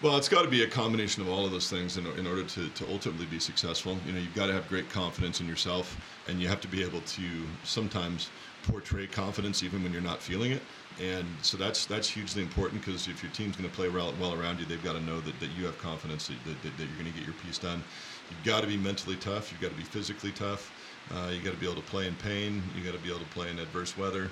Well, 0.00 0.16
it's 0.18 0.28
got 0.28 0.42
to 0.42 0.48
be 0.48 0.62
a 0.62 0.68
combination 0.68 1.22
of 1.22 1.28
all 1.28 1.46
of 1.46 1.52
those 1.52 1.70
things 1.70 1.96
in, 1.96 2.06
in 2.06 2.26
order 2.26 2.44
to, 2.44 2.68
to 2.68 2.86
ultimately 2.88 3.26
be 3.26 3.38
successful. 3.40 4.02
You 4.04 4.12
know, 4.12 4.18
you've 4.18 4.34
got 4.34 4.46
to 4.48 4.52
have 4.52 4.68
great 4.68 4.90
confidence 4.90 5.40
in 5.40 5.46
yourself, 5.46 5.96
and 6.26 6.40
you 6.40 6.48
have 6.48 6.60
to 6.60 6.68
be 6.68 6.82
able 6.82 7.00
to 7.02 7.58
sometimes 7.62 8.32
portray 8.62 9.06
confidence 9.06 9.62
even 9.62 9.82
when 9.82 9.92
you're 9.92 10.02
not 10.02 10.22
feeling 10.22 10.52
it. 10.52 10.62
And 10.98 11.42
so 11.44 11.56
that's 11.56 11.86
that's 11.86 12.08
hugely 12.08 12.42
important 12.42 12.82
because 12.82 13.08
if 13.08 13.22
your 13.22 13.32
team's 13.32 13.56
going 13.56 13.68
to 13.68 13.74
play 13.74 13.88
well, 13.88 14.12
well 14.20 14.34
around 14.34 14.60
you, 14.60 14.66
they've 14.66 14.82
got 14.82 14.92
to 14.94 15.00
know 15.00 15.20
that, 15.20 15.40
that 15.40 15.50
you 15.50 15.64
have 15.64 15.78
confidence 15.78 16.28
that, 16.28 16.44
that, 16.62 16.76
that 16.76 16.84
you're 16.88 16.98
going 16.98 17.10
to 17.12 17.18
get 17.18 17.24
your 17.24 17.34
piece 17.34 17.58
done. 17.58 17.82
You've 18.30 18.42
got 18.44 18.60
to 18.60 18.66
be 18.66 18.76
mentally 18.76 19.16
tough. 19.16 19.50
You've 19.52 19.60
got 19.60 19.70
to 19.70 19.76
be 19.76 19.84
physically 19.84 20.32
tough. 20.32 20.72
Uh, 21.10 21.30
you 21.32 21.40
got 21.42 21.52
to 21.52 21.56
be 21.58 21.66
able 21.66 21.80
to 21.80 21.88
play 21.88 22.06
in 22.06 22.16
pain. 22.16 22.70
You 22.74 22.84
got 22.84 22.92
to 22.92 22.98
be 22.98 23.08
able 23.08 23.20
to 23.20 23.26
play 23.26 23.50
in 23.50 23.58
adverse 23.58 23.96
weather. 23.96 24.30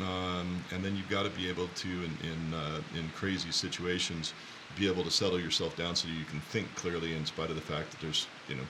Um, 0.00 0.64
and 0.70 0.84
then 0.84 0.94
you've 0.96 1.08
got 1.08 1.24
to 1.24 1.30
be 1.30 1.48
able 1.48 1.68
to, 1.68 1.88
in 2.04 2.16
in, 2.22 2.54
uh, 2.54 2.82
in 2.94 3.10
crazy 3.10 3.50
situations, 3.50 4.34
be 4.76 4.88
able 4.88 5.04
to 5.04 5.10
settle 5.10 5.40
yourself 5.40 5.76
down 5.76 5.96
so 5.96 6.08
you 6.08 6.24
can 6.24 6.40
think 6.40 6.74
clearly 6.74 7.14
in 7.14 7.26
spite 7.26 7.50
of 7.50 7.56
the 7.56 7.62
fact 7.62 7.90
that 7.90 8.00
there's 8.00 8.26
you 8.48 8.54
know 8.54 8.62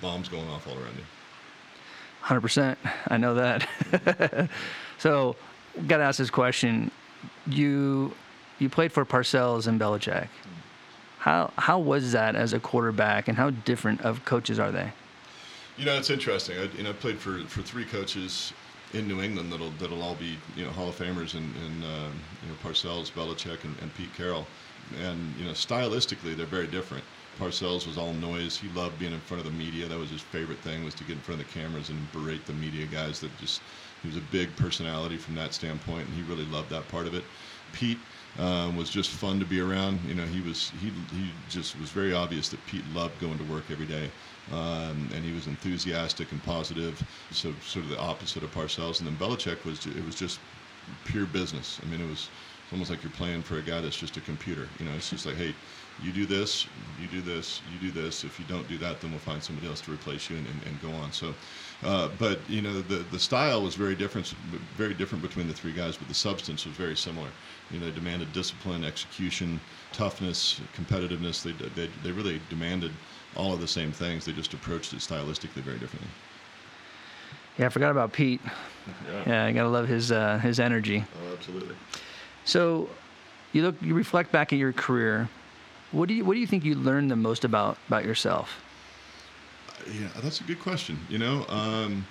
bombs 0.00 0.28
going 0.28 0.48
off 0.48 0.66
all 0.66 0.74
around 0.74 0.96
you. 0.96 1.04
Hundred 2.20 2.40
percent, 2.42 2.78
I 3.08 3.16
know 3.16 3.34
that. 3.34 4.48
so, 4.98 5.36
got 5.86 5.98
to 5.98 6.04
ask 6.04 6.18
this 6.18 6.30
question: 6.30 6.90
you 7.46 8.14
you 8.58 8.68
played 8.68 8.92
for 8.92 9.04
Parcells 9.04 9.66
and 9.66 9.80
Belichick. 9.80 10.28
How 11.18 11.52
how 11.56 11.78
was 11.78 12.12
that 12.12 12.36
as 12.36 12.52
a 12.52 12.60
quarterback, 12.60 13.28
and 13.28 13.36
how 13.36 13.50
different 13.50 14.02
of 14.02 14.24
coaches 14.24 14.58
are 14.58 14.70
they? 14.70 14.92
You 15.78 15.86
know, 15.86 15.96
it's 15.96 16.10
interesting. 16.10 16.58
I, 16.58 16.64
you 16.76 16.82
know, 16.82 16.90
I 16.90 16.92
played 16.92 17.18
for, 17.18 17.38
for 17.44 17.62
three 17.62 17.86
coaches 17.86 18.52
in 18.92 19.08
New 19.08 19.22
England 19.22 19.52
that'll 19.52 19.70
that'll 19.72 20.02
all 20.02 20.14
be 20.16 20.36
you 20.56 20.64
know 20.64 20.70
Hall 20.70 20.88
of 20.88 20.98
Famers 20.98 21.34
and, 21.34 21.54
and 21.56 21.84
uh, 21.84 22.08
you 22.42 22.48
know 22.48 22.54
Parcells, 22.62 23.10
Belichick, 23.10 23.64
and, 23.64 23.74
and 23.80 23.94
Pete 23.94 24.14
Carroll 24.14 24.46
and 24.96 25.36
you 25.36 25.44
know 25.44 25.52
stylistically 25.52 26.36
they're 26.36 26.46
very 26.46 26.66
different. 26.66 27.04
Parcells 27.36 27.86
was 27.86 27.96
all 27.96 28.12
noise. 28.12 28.56
He 28.58 28.68
loved 28.68 28.98
being 28.98 29.12
in 29.12 29.20
front 29.20 29.40
of 29.40 29.44
the 29.50 29.56
media. 29.56 29.88
That 29.88 29.98
was 29.98 30.10
his 30.10 30.20
favorite 30.22 30.62
thing 30.62 30.84
was 30.84 30.94
to 30.96 31.04
get 31.04 31.16
in 31.16 31.22
front 31.22 31.40
of 31.40 31.46
the 31.46 31.52
cameras 31.52 31.88
and 31.88 32.10
berate 32.10 32.46
the 32.46 32.52
media 32.52 32.86
guys. 32.86 33.20
That 33.20 33.36
just 33.36 33.62
he 34.00 34.06
was 34.08 34.16
a 34.16 34.20
big 34.20 34.56
personality 34.56 35.16
from 35.16 35.34
that 35.36 35.54
standpoint, 35.54 36.06
and 36.06 36.14
he 36.14 36.22
really 36.22 36.44
loved 36.44 36.70
that 36.70 36.88
part 36.88 37.06
of 37.06 37.14
it. 37.14 37.30
Pete 37.72 38.06
um, 38.36 38.76
was 38.76 38.90
just 38.90 39.10
fun 39.10 39.38
to 39.40 39.46
be 39.46 39.60
around. 39.60 40.04
You 40.04 40.14
know, 40.14 40.26
he 40.26 40.40
was 40.40 40.70
he 40.70 40.90
he 41.10 41.34
just 41.46 41.76
was 41.78 41.90
very 41.90 42.12
obvious 42.12 42.48
that 42.50 42.66
Pete 42.66 42.86
loved 42.86 43.18
going 43.18 43.38
to 43.38 43.44
work 43.44 43.70
every 43.70 43.86
day, 43.86 44.12
um, 44.50 45.10
and 45.14 45.24
he 45.24 45.32
was 45.32 45.46
enthusiastic 45.46 46.32
and 46.32 46.42
positive. 46.42 47.02
So 47.30 47.54
sort 47.60 47.84
of 47.84 47.90
the 47.90 47.98
opposite 47.98 48.42
of 48.42 48.50
Parcells. 48.50 48.98
And 48.98 49.06
then 49.06 49.16
Belichick 49.16 49.64
was 49.64 49.86
it 49.86 50.04
was 50.04 50.14
just 50.14 50.40
pure 51.04 51.26
business. 51.26 51.80
I 51.82 51.86
mean, 51.86 52.00
it 52.00 52.08
was 52.08 52.30
it's 52.70 52.74
almost 52.74 52.90
like 52.90 53.02
you're 53.02 53.10
playing 53.10 53.42
for 53.42 53.58
a 53.58 53.62
guy 53.62 53.80
that's 53.80 53.96
just 53.96 54.16
a 54.16 54.20
computer. 54.20 54.68
You 54.78 54.84
know, 54.84 54.92
it's 54.92 55.10
just 55.10 55.26
like, 55.26 55.34
hey, 55.34 55.52
you 56.04 56.12
do 56.12 56.24
this, 56.24 56.68
you 57.00 57.08
do 57.08 57.20
this, 57.20 57.60
you 57.68 57.90
do 57.90 57.90
this. 57.90 58.22
If 58.22 58.38
you 58.38 58.44
don't 58.46 58.68
do 58.68 58.78
that, 58.78 59.00
then 59.00 59.10
we'll 59.10 59.18
find 59.18 59.42
somebody 59.42 59.66
else 59.66 59.80
to 59.80 59.92
replace 59.92 60.30
you 60.30 60.36
and, 60.36 60.46
and, 60.46 60.62
and 60.62 60.80
go 60.80 60.92
on. 60.92 61.10
So, 61.10 61.34
uh, 61.82 62.10
but 62.16 62.38
you 62.48 62.62
know, 62.62 62.80
the 62.80 62.98
the 63.10 63.18
style 63.18 63.60
was 63.60 63.74
very 63.74 63.96
different, 63.96 64.28
very 64.76 64.94
different 64.94 65.20
between 65.20 65.48
the 65.48 65.52
three 65.52 65.72
guys, 65.72 65.96
but 65.96 66.06
the 66.06 66.14
substance 66.14 66.64
was 66.64 66.76
very 66.76 66.96
similar. 66.96 67.26
You 67.72 67.80
know, 67.80 67.86
they 67.86 67.92
demanded 67.92 68.32
discipline, 68.32 68.84
execution, 68.84 69.58
toughness, 69.92 70.60
competitiveness. 70.76 71.42
They 71.42 71.50
they 71.74 71.90
they 72.04 72.12
really 72.12 72.40
demanded 72.50 72.92
all 73.34 73.52
of 73.52 73.60
the 73.60 73.66
same 73.66 73.90
things. 73.90 74.26
They 74.26 74.32
just 74.32 74.54
approached 74.54 74.92
it 74.92 75.00
stylistically 75.00 75.64
very 75.66 75.78
differently. 75.80 76.10
Yeah, 77.58 77.66
I 77.66 77.68
forgot 77.70 77.90
about 77.90 78.12
Pete. 78.12 78.40
Yeah, 79.08 79.22
yeah 79.26 79.44
I 79.46 79.50
gotta 79.50 79.68
love 79.68 79.88
his 79.88 80.12
uh, 80.12 80.38
his 80.38 80.60
energy. 80.60 81.04
Oh, 81.16 81.32
absolutely. 81.36 81.74
So, 82.50 82.88
you 83.52 83.62
look, 83.62 83.80
you 83.80 83.94
reflect 83.94 84.32
back 84.32 84.52
at 84.52 84.58
your 84.58 84.72
career. 84.72 85.28
What 85.92 86.08
do 86.08 86.14
you 86.14 86.24
what 86.24 86.34
do 86.34 86.40
you 86.40 86.48
think 86.48 86.64
you 86.64 86.74
learned 86.74 87.08
the 87.08 87.14
most 87.14 87.44
about 87.44 87.78
about 87.86 88.04
yourself? 88.04 88.60
Yeah, 89.86 90.08
that's 90.20 90.40
a 90.40 90.44
good 90.44 90.58
question. 90.58 90.98
You 91.08 91.18
know, 91.18 91.46
um, 91.48 92.04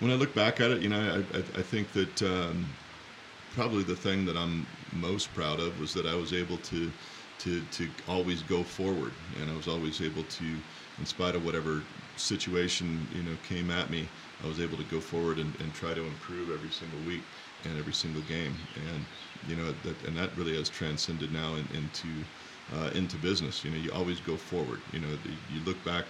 when 0.00 0.10
I 0.10 0.14
look 0.14 0.34
back 0.34 0.60
at 0.60 0.70
it, 0.70 0.82
you 0.82 0.90
know, 0.90 1.00
I, 1.00 1.38
I, 1.38 1.40
I 1.40 1.62
think 1.62 1.92
that 1.94 2.22
um, 2.22 2.66
probably 3.52 3.84
the 3.84 3.96
thing 3.96 4.26
that 4.26 4.36
I'm 4.36 4.66
most 4.92 5.32
proud 5.32 5.60
of 5.60 5.80
was 5.80 5.94
that 5.94 6.04
I 6.04 6.14
was 6.14 6.34
able 6.34 6.58
to 6.58 6.92
to 7.38 7.62
to 7.62 7.88
always 8.06 8.42
go 8.42 8.62
forward, 8.62 9.12
and 9.40 9.50
I 9.50 9.56
was 9.56 9.66
always 9.66 10.02
able 10.02 10.24
to, 10.24 10.44
in 10.98 11.06
spite 11.06 11.34
of 11.34 11.42
whatever 11.42 11.82
situation 12.18 13.08
you 13.14 13.22
know 13.22 13.36
came 13.48 13.70
at 13.70 13.88
me, 13.88 14.08
I 14.44 14.46
was 14.46 14.60
able 14.60 14.76
to 14.76 14.84
go 14.84 15.00
forward 15.00 15.38
and, 15.38 15.58
and 15.58 15.72
try 15.72 15.94
to 15.94 16.02
improve 16.02 16.50
every 16.50 16.70
single 16.70 17.00
week 17.06 17.22
and 17.66 17.78
every 17.78 17.92
single 17.92 18.22
game. 18.22 18.56
And 18.74 19.04
you 19.46 19.56
know 19.56 19.72
that 19.72 20.02
and 20.06 20.16
that 20.16 20.36
really 20.36 20.56
has 20.56 20.68
transcended 20.68 21.32
now 21.32 21.54
in, 21.54 21.66
into 21.74 22.24
uh, 22.74 22.90
into 22.94 23.16
business. 23.16 23.64
You 23.64 23.70
know, 23.70 23.76
you 23.76 23.90
always 23.92 24.20
go 24.20 24.36
forward. 24.36 24.80
You 24.92 25.00
know, 25.00 25.16
the, 25.16 25.30
you 25.48 25.60
look 25.60 25.84
back 25.84 26.04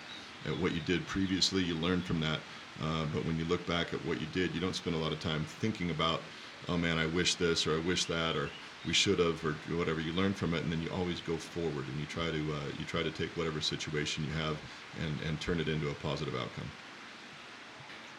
at 0.47 0.57
what 0.59 0.73
you 0.73 0.81
did 0.81 1.07
previously, 1.07 1.63
you 1.63 1.75
learn 1.75 2.03
from 2.03 2.21
that. 2.21 2.41
Uh, 2.81 3.05
but 3.07 3.25
when 3.25 3.39
you 3.39 3.45
look 3.45 3.67
back 3.67 3.93
at 3.93 4.05
what 4.05 4.21
you 4.21 4.27
did, 4.27 4.55
you 4.55 4.61
don't 4.61 4.77
spend 4.77 4.95
a 4.95 4.99
lot 4.99 5.13
of 5.13 5.19
time 5.19 5.45
thinking 5.45 5.91
about, 5.91 6.21
oh 6.69 6.77
man, 6.77 6.99
I 6.99 7.07
wish 7.07 7.35
this 7.37 7.67
or 7.67 7.77
I 7.77 7.81
wish 7.81 8.05
that 8.07 8.37
or 8.37 8.51
we 8.87 8.93
should 8.93 9.19
have 9.19 9.45
or 9.45 9.53
whatever. 9.77 10.01
You 10.01 10.13
learn 10.13 10.35
from 10.35 10.55
it, 10.55 10.63
and 10.63 10.71
then 10.71 10.81
you 10.81 10.91
always 10.91 11.21
go 11.21 11.37
forward 11.37 11.87
and 11.89 11.99
you 11.99 12.07
try 12.07 12.31
to 12.31 12.53
uh, 12.53 12.69
you 12.79 12.85
try 12.85 13.03
to 13.03 13.11
take 13.11 13.37
whatever 13.37 13.61
situation 13.61 14.25
you 14.25 14.33
have 14.33 14.57
and 15.01 15.21
and 15.23 15.41
turn 15.41 15.59
it 15.61 15.69
into 15.69 15.89
a 15.89 15.95
positive 15.95 16.35
outcome. 16.35 16.71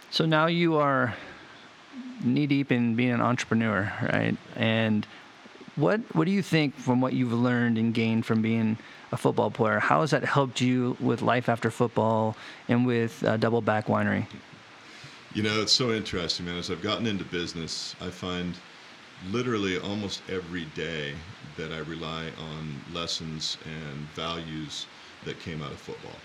So 0.09 0.25
now 0.25 0.47
you 0.47 0.75
are 0.75 1.15
knee 2.23 2.47
deep 2.47 2.71
in 2.71 2.95
being 2.95 3.11
an 3.11 3.21
entrepreneur, 3.21 3.91
right? 4.01 4.35
And 4.55 5.05
what 5.75 6.01
what 6.15 6.25
do 6.25 6.31
you 6.31 6.41
think 6.41 6.75
from 6.75 7.01
what 7.01 7.13
you've 7.13 7.33
learned 7.33 7.77
and 7.77 7.93
gained 7.93 8.25
from 8.25 8.41
being 8.41 8.77
a 9.11 9.17
football 9.17 9.51
player? 9.51 9.79
How 9.79 10.01
has 10.01 10.11
that 10.11 10.25
helped 10.25 10.59
you 10.59 10.97
with 10.99 11.21
life 11.21 11.49
after 11.49 11.71
football 11.71 12.35
and 12.67 12.85
with 12.85 13.23
uh, 13.23 13.37
Doubleback 13.37 13.85
Winery? 13.85 14.25
You 15.33 15.43
know, 15.43 15.61
it's 15.61 15.71
so 15.71 15.91
interesting, 15.91 16.45
man. 16.47 16.57
As 16.57 16.71
I've 16.71 16.81
gotten 16.81 17.05
into 17.05 17.23
business, 17.25 17.95
I 18.01 18.09
find 18.09 18.55
literally 19.31 19.77
almost 19.79 20.21
every 20.29 20.65
day 20.75 21.13
that 21.57 21.71
I 21.71 21.79
rely 21.79 22.31
on 22.39 22.81
lessons 22.93 23.57
and 23.65 23.99
values 24.15 24.85
that 25.25 25.39
came 25.39 25.61
out 25.61 25.71
of 25.71 25.77
football. 25.77 26.15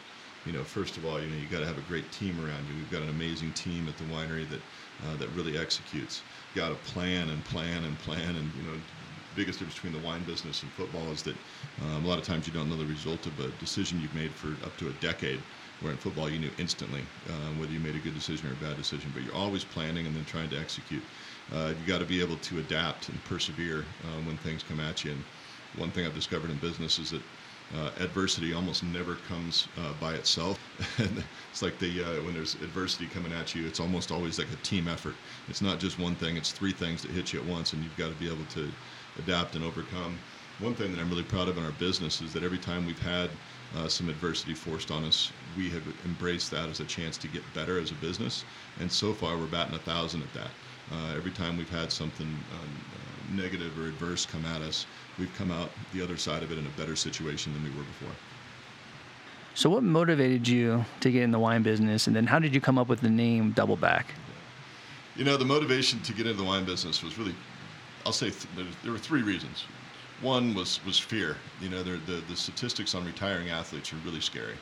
You 0.46 0.52
know, 0.52 0.64
first 0.64 0.96
of 0.96 1.04
all, 1.04 1.20
you 1.20 1.28
know, 1.28 1.36
you 1.36 1.46
got 1.48 1.60
to 1.60 1.66
have 1.66 1.78
a 1.78 1.82
great 1.82 2.10
team 2.10 2.38
around 2.44 2.66
you. 2.68 2.74
We've 2.74 2.90
got 2.90 3.02
an 3.02 3.10
amazing 3.10 3.52
team 3.52 3.88
at 3.88 3.96
the 3.96 4.04
winery 4.04 4.48
that 4.50 4.60
uh, 5.04 5.16
that 5.16 5.28
really 5.30 5.56
executes. 5.58 6.22
Got 6.54 6.70
to 6.70 6.76
plan 6.76 7.30
and 7.30 7.44
plan 7.44 7.84
and 7.84 7.98
plan, 7.98 8.36
and 8.36 8.54
you 8.54 8.62
know, 8.62 8.80
biggest 9.34 9.58
difference 9.58 9.74
between 9.74 9.92
the 9.92 9.98
wine 9.98 10.24
business 10.24 10.62
and 10.62 10.72
football 10.72 11.10
is 11.10 11.22
that 11.22 11.36
um, 11.80 12.04
a 12.04 12.08
lot 12.08 12.18
of 12.18 12.24
times 12.24 12.46
you 12.46 12.52
don't 12.52 12.68
know 12.68 12.76
the 12.76 12.86
result 12.86 13.26
of 13.26 13.40
a 13.40 13.48
decision 13.52 13.98
you've 13.98 14.14
made 14.14 14.34
for 14.34 14.58
up 14.64 14.76
to 14.76 14.88
a 14.88 14.92
decade. 14.92 15.42
Where 15.80 15.90
in 15.90 15.98
football 15.98 16.30
you 16.30 16.38
knew 16.38 16.52
instantly 16.58 17.08
uh, 17.28 17.48
whether 17.58 17.72
you 17.72 17.80
made 17.80 17.96
a 17.96 17.98
good 17.98 18.14
decision 18.14 18.48
or 18.48 18.52
a 18.52 18.56
bad 18.56 18.76
decision, 18.76 19.10
but 19.12 19.22
you're 19.22 19.34
always 19.34 19.64
planning 19.64 20.06
and 20.06 20.14
then 20.14 20.24
trying 20.24 20.48
to 20.50 20.58
execute. 20.58 21.02
Uh, 21.52 21.74
you 21.76 21.84
got 21.84 21.98
to 21.98 22.04
be 22.04 22.20
able 22.20 22.36
to 22.36 22.58
adapt 22.58 23.08
and 23.08 23.22
persevere 23.24 23.86
uh, 24.04 24.20
when 24.20 24.36
things 24.36 24.62
come 24.62 24.78
at 24.78 25.02
you. 25.04 25.10
And 25.12 25.24
one 25.74 25.90
thing 25.90 26.06
I've 26.06 26.14
discovered 26.14 26.50
in 26.50 26.58
business 26.58 26.98
is 26.98 27.10
that 27.10 27.22
uh, 27.72 27.90
adversity 27.96 28.52
almost 28.52 28.82
never 28.82 29.16
comes 29.16 29.68
uh, 29.76 29.94
by 29.94 30.14
itself. 30.14 30.70
and 30.98 31.26
it's 31.48 31.62
like 31.62 31.78
the 31.78 32.02
uh, 32.02 32.22
when 32.22 32.34
there's 32.34 32.54
adversity 32.56 33.08
coming 33.08 33.32
at 33.32 33.54
you, 33.54 33.66
it's 33.66 33.80
almost 33.80 34.10
always 34.10 34.38
like 34.38 34.50
a 34.52 34.56
team 34.56 34.88
effort. 34.88 35.20
It's 35.48 35.62
not 35.62 35.80
just 35.80 35.98
one 35.98 36.16
thing; 36.16 36.36
it's 36.36 36.52
three 36.52 36.72
things 36.72 37.02
that 37.02 37.10
hit 37.12 37.32
you 37.32 37.40
at 37.40 37.46
once, 37.46 37.72
and 37.72 37.82
you've 37.82 37.96
got 37.96 38.08
to 38.10 38.14
be 38.14 38.30
able 38.30 38.46
to 38.46 38.74
adapt 39.16 39.54
and 39.54 39.64
overcome. 39.64 40.22
one 40.58 40.74
thing 40.74 40.92
that 40.92 41.00
I'm 41.00 41.08
really 41.08 41.22
proud 41.24 41.48
of 41.48 41.56
in 41.58 41.64
our 41.64 41.72
business 41.72 42.20
is 42.20 42.32
that 42.34 42.44
every 42.44 42.58
time 42.58 42.84
we've 42.84 42.98
had 43.00 43.38
uh, 43.74 43.88
some 43.88 44.08
adversity 44.08 44.54
forced 44.54 44.90
on 44.90 45.04
us, 45.04 45.32
we 45.54 45.70
have 45.70 45.86
embraced 46.04 46.50
that 46.50 46.68
as 46.68 46.78
a 46.80 46.84
chance 46.84 47.18
to 47.18 47.28
get 47.28 47.52
better 47.52 47.78
as 47.78 47.90
a 47.90 47.94
business. 47.96 48.44
And 48.76 48.92
so 48.92 49.12
far, 49.14 49.38
we're 49.38 49.46
batting 49.46 49.74
a 49.74 49.78
thousand 49.78 50.22
at 50.22 50.32
that. 50.34 50.54
Uh, 50.90 51.12
every 51.16 51.32
time 51.32 51.56
we've 51.56 51.68
had 51.70 51.90
something 51.90 52.46
um, 52.50 52.84
negative 53.30 53.78
or 53.78 53.86
adverse 53.86 54.26
come 54.26 54.44
at 54.46 54.60
us, 54.62 54.86
we've 55.18 55.32
come 55.34 55.50
out 55.50 55.70
the 55.92 56.02
other 56.02 56.16
side 56.16 56.42
of 56.42 56.52
it 56.52 56.58
in 56.58 56.66
a 56.66 56.70
better 56.70 56.96
situation 56.96 57.52
than 57.52 57.62
we 57.62 57.70
were 57.70 57.84
before. 57.84 58.14
So, 59.54 59.68
what 59.68 59.82
motivated 59.82 60.48
you 60.48 60.84
to 61.00 61.10
get 61.10 61.22
in 61.22 61.30
the 61.30 61.38
wine 61.38 61.62
business, 61.62 62.06
and 62.06 62.16
then 62.16 62.26
how 62.26 62.38
did 62.38 62.54
you 62.54 62.60
come 62.60 62.78
up 62.78 62.88
with 62.88 63.00
the 63.00 63.10
name 63.10 63.52
Doubleback? 63.52 64.04
You 65.14 65.24
know, 65.24 65.36
the 65.36 65.44
motivation 65.44 66.00
to 66.00 66.12
get 66.12 66.26
into 66.26 66.38
the 66.38 66.48
wine 66.48 66.64
business 66.64 67.02
was 67.02 67.18
really, 67.18 67.34
I'll 68.06 68.12
say, 68.12 68.30
th- 68.30 68.66
there 68.82 68.92
were 68.92 68.98
three 68.98 69.22
reasons. 69.22 69.66
One 70.22 70.54
was 70.54 70.82
was 70.86 70.98
fear. 70.98 71.36
You 71.60 71.68
know, 71.68 71.82
the 71.82 72.22
the 72.28 72.36
statistics 72.36 72.94
on 72.94 73.04
retiring 73.04 73.50
athletes 73.50 73.92
are 73.92 73.96
really 74.04 74.20
scary. 74.20 74.54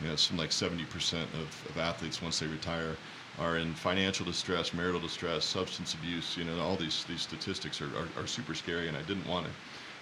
You 0.00 0.08
know, 0.08 0.16
something 0.16 0.38
like 0.38 0.50
70% 0.50 1.22
of, 1.34 1.70
of 1.70 1.76
athletes 1.76 2.22
once 2.22 2.38
they 2.38 2.46
retire 2.46 2.96
are 3.40 3.58
in 3.58 3.74
financial 3.74 4.26
distress, 4.26 4.74
marital 4.74 5.00
distress, 5.00 5.44
substance 5.44 5.94
abuse. 5.94 6.36
You 6.36 6.44
know, 6.44 6.58
all 6.60 6.76
these 6.76 7.04
these 7.04 7.22
statistics 7.22 7.80
are, 7.80 7.90
are, 7.96 8.22
are 8.22 8.26
super 8.26 8.54
scary, 8.54 8.88
and 8.88 8.96
I 8.96 9.02
didn't 9.02 9.26
want 9.26 9.46
to. 9.46 9.52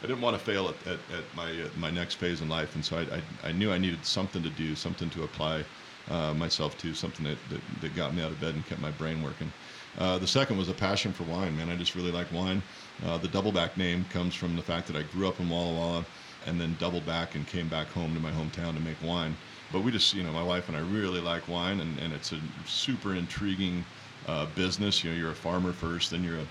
I 0.02 0.06
didn't 0.06 0.20
want 0.20 0.38
to 0.38 0.44
fail 0.44 0.68
at, 0.68 0.86
at, 0.86 0.98
at 1.16 1.24
my 1.34 1.50
uh, 1.50 1.68
my 1.78 1.90
next 1.90 2.14
phase 2.14 2.40
in 2.40 2.48
life, 2.48 2.74
and 2.74 2.84
so 2.84 2.98
I, 2.98 3.16
I, 3.16 3.48
I, 3.48 3.52
knew 3.52 3.72
I 3.72 3.78
needed 3.78 4.04
something 4.04 4.42
to 4.42 4.50
do, 4.50 4.74
something 4.74 5.08
to 5.10 5.22
apply 5.24 5.64
uh, 6.10 6.34
myself 6.34 6.76
to, 6.78 6.94
something 6.94 7.24
that, 7.24 7.38
that, 7.50 7.60
that, 7.80 7.96
got 7.96 8.14
me 8.14 8.22
out 8.22 8.30
of 8.30 8.40
bed 8.40 8.54
and 8.54 8.64
kept 8.66 8.80
my 8.80 8.90
brain 8.92 9.22
working. 9.22 9.50
Uh, 9.98 10.18
the 10.18 10.26
second 10.26 10.58
was 10.58 10.68
a 10.68 10.74
passion 10.74 11.12
for 11.12 11.24
wine, 11.24 11.56
man. 11.56 11.70
I 11.70 11.76
just 11.76 11.94
really 11.94 12.12
like 12.12 12.30
wine. 12.32 12.62
Uh, 13.04 13.16
the 13.18 13.28
Doubleback 13.28 13.76
name 13.76 14.04
comes 14.10 14.34
from 14.34 14.54
the 14.54 14.62
fact 14.62 14.86
that 14.88 14.96
I 14.96 15.02
grew 15.02 15.26
up 15.26 15.40
in 15.40 15.48
Walla 15.48 15.72
Walla 15.74 16.04
and 16.46 16.60
then 16.60 16.76
doubled 16.78 17.06
back 17.06 17.34
and 17.34 17.46
came 17.46 17.68
back 17.68 17.88
home 17.88 18.14
to 18.14 18.20
my 18.20 18.30
hometown 18.30 18.74
to 18.74 18.80
make 18.80 19.02
wine. 19.02 19.36
But 19.72 19.82
we 19.82 19.90
just, 19.90 20.14
you 20.14 20.22
know, 20.22 20.32
my 20.32 20.42
wife 20.42 20.68
and 20.68 20.76
I 20.76 20.80
really 20.80 21.20
like 21.20 21.48
wine, 21.48 21.80
and, 21.80 21.98
and 21.98 22.12
it's 22.12 22.32
a 22.32 22.38
super 22.66 23.14
intriguing 23.14 23.84
uh, 24.26 24.46
business. 24.54 25.02
You 25.02 25.10
know, 25.10 25.16
you're 25.16 25.32
a 25.32 25.34
farmer 25.34 25.72
first, 25.72 26.10
then 26.10 26.22
you're 26.22 26.38
a 26.38 26.46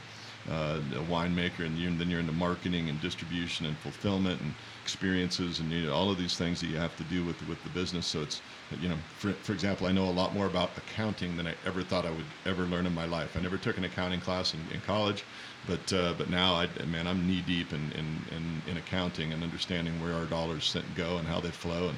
uh, 0.50 0.80
a 0.94 1.04
winemaker, 1.12 1.66
and 1.66 1.78
you're, 1.78 1.92
then 1.92 2.10
you're 2.10 2.20
into 2.20 2.32
marketing 2.32 2.90
and 2.90 3.02
distribution 3.02 3.66
and 3.66 3.76
fulfillment 3.78 4.40
and 4.42 4.54
experiences 4.84 5.60
and 5.60 5.72
you 5.72 5.88
know, 5.88 5.94
all 5.94 6.12
of 6.12 6.20
these 6.20 6.38
things 6.38 6.62
that 6.62 6.68
you 6.68 6.78
have 6.78 6.96
to 6.98 7.04
do 7.06 7.26
with 7.26 7.36
with 7.48 7.62
the 7.64 7.70
business. 7.70 8.06
So 8.06 8.22
it's 8.22 8.42
you 8.80 8.90
know, 8.90 8.98
for, 9.18 9.32
for 9.32 9.54
example, 9.54 9.88
I 9.88 9.92
know 9.92 10.06
a 10.06 10.12
lot 10.12 10.36
more 10.36 10.46
about 10.46 10.70
accounting 10.78 11.36
than 11.38 11.48
I 11.48 11.56
ever 11.66 11.82
thought 11.82 12.06
I 12.06 12.12
would 12.12 12.26
ever 12.46 12.64
learn 12.64 12.86
in 12.86 12.94
my 12.94 13.06
life. 13.06 13.36
I 13.36 13.42
never 13.42 13.58
took 13.58 13.78
an 13.78 13.86
accounting 13.86 14.20
class 14.20 14.54
in, 14.54 14.60
in 14.72 14.82
college, 14.82 15.24
but 15.68 15.92
uh, 15.92 16.14
but 16.18 16.30
now 16.30 16.54
I 16.54 16.68
man, 16.86 17.08
I'm 17.08 17.28
knee 17.28 17.44
deep 17.46 17.74
in, 17.74 17.92
in, 17.94 18.06
in, 18.36 18.62
in 18.70 18.78
accounting 18.78 19.34
and 19.34 19.44
understanding 19.44 20.00
where 20.02 20.14
our 20.14 20.26
dollars 20.26 20.76
go 20.96 21.18
and 21.18 21.28
how 21.28 21.40
they 21.40 21.50
flow 21.50 21.90
and 21.90 21.98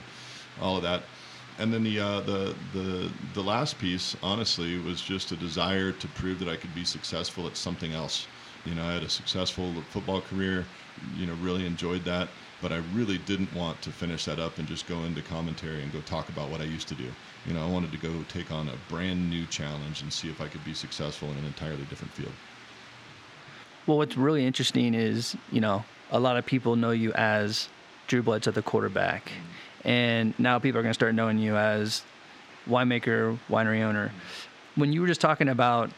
all 0.62 0.78
of 0.78 0.84
that 0.84 1.04
and 1.60 1.74
then 1.74 1.84
the 1.84 2.00
uh, 2.00 2.22
the 2.22 2.56
the 2.74 3.12
the 3.34 3.42
last 3.42 3.80
piece, 3.80 4.16
honestly, 4.22 4.80
was 4.80 5.02
just 5.02 5.32
a 5.32 5.36
desire 5.36 5.92
to 5.92 6.08
prove 6.10 6.40
that 6.40 6.48
I 6.48 6.56
could 6.56 6.74
be 6.76 6.86
successful 6.86 7.48
at 7.48 7.58
something 7.58 7.94
else. 7.94 8.28
You 8.66 8.76
know, 8.76 8.84
I 8.84 8.94
had 8.94 9.04
a 9.04 9.10
successful 9.10 9.74
football 9.90 10.22
career. 10.22 10.66
You 11.16 11.28
know, 11.28 11.34
really 11.36 11.66
enjoyed 11.66 12.04
that, 12.06 12.30
but 12.62 12.72
I 12.72 12.78
really 12.94 13.20
didn't 13.20 13.54
want 13.54 13.82
to 13.84 13.92
finish 13.92 14.26
that 14.26 14.40
up 14.40 14.58
and 14.58 14.68
just 14.68 14.88
go 14.88 15.04
into 15.04 15.22
commentary 15.22 15.84
and 15.84 15.94
go 15.94 16.02
talk 16.02 16.30
about 16.30 16.50
what 16.50 16.60
I 16.60 16.64
used 16.64 16.88
to 16.88 16.96
do. 16.96 17.06
You 17.46 17.54
know, 17.54 17.64
I 17.64 17.70
wanted 17.70 17.92
to 17.92 17.98
go 17.98 18.12
take 18.30 18.52
on 18.52 18.68
a 18.68 18.74
brand 18.90 19.30
new 19.30 19.46
challenge 19.46 20.02
and 20.02 20.12
see 20.12 20.30
if 20.30 20.42
I 20.42 20.48
could 20.48 20.66
be 20.66 20.74
successful 20.74 21.30
in 21.30 21.38
an 21.38 21.46
entirely 21.46 21.84
different 21.86 22.14
field. 22.14 22.34
Well, 23.86 23.98
what's 23.98 24.18
really 24.18 24.46
interesting 24.46 24.96
is, 24.96 25.38
you 25.52 25.62
know, 25.62 25.86
a 26.12 26.20
lot 26.20 26.36
of 26.36 26.46
people 26.46 26.76
know 26.76 26.92
you 26.92 27.14
as 27.14 27.70
Drew 28.08 28.24
Bledsoe, 28.24 28.52
the 28.52 28.62
quarterback. 28.64 29.32
And 29.88 30.38
now 30.38 30.60
people 30.60 30.78
are 30.78 30.84
going 30.84 30.92
to 30.92 30.94
start 30.94 31.16
knowing 31.16 31.40
you 31.40 31.58
as 31.58 32.04
winemaker, 32.70 33.40
winery 33.50 33.82
owner. 33.82 34.12
When 34.76 34.94
you 34.94 35.02
were 35.02 35.08
just 35.08 35.22
talking 35.22 35.50
about 35.50 35.90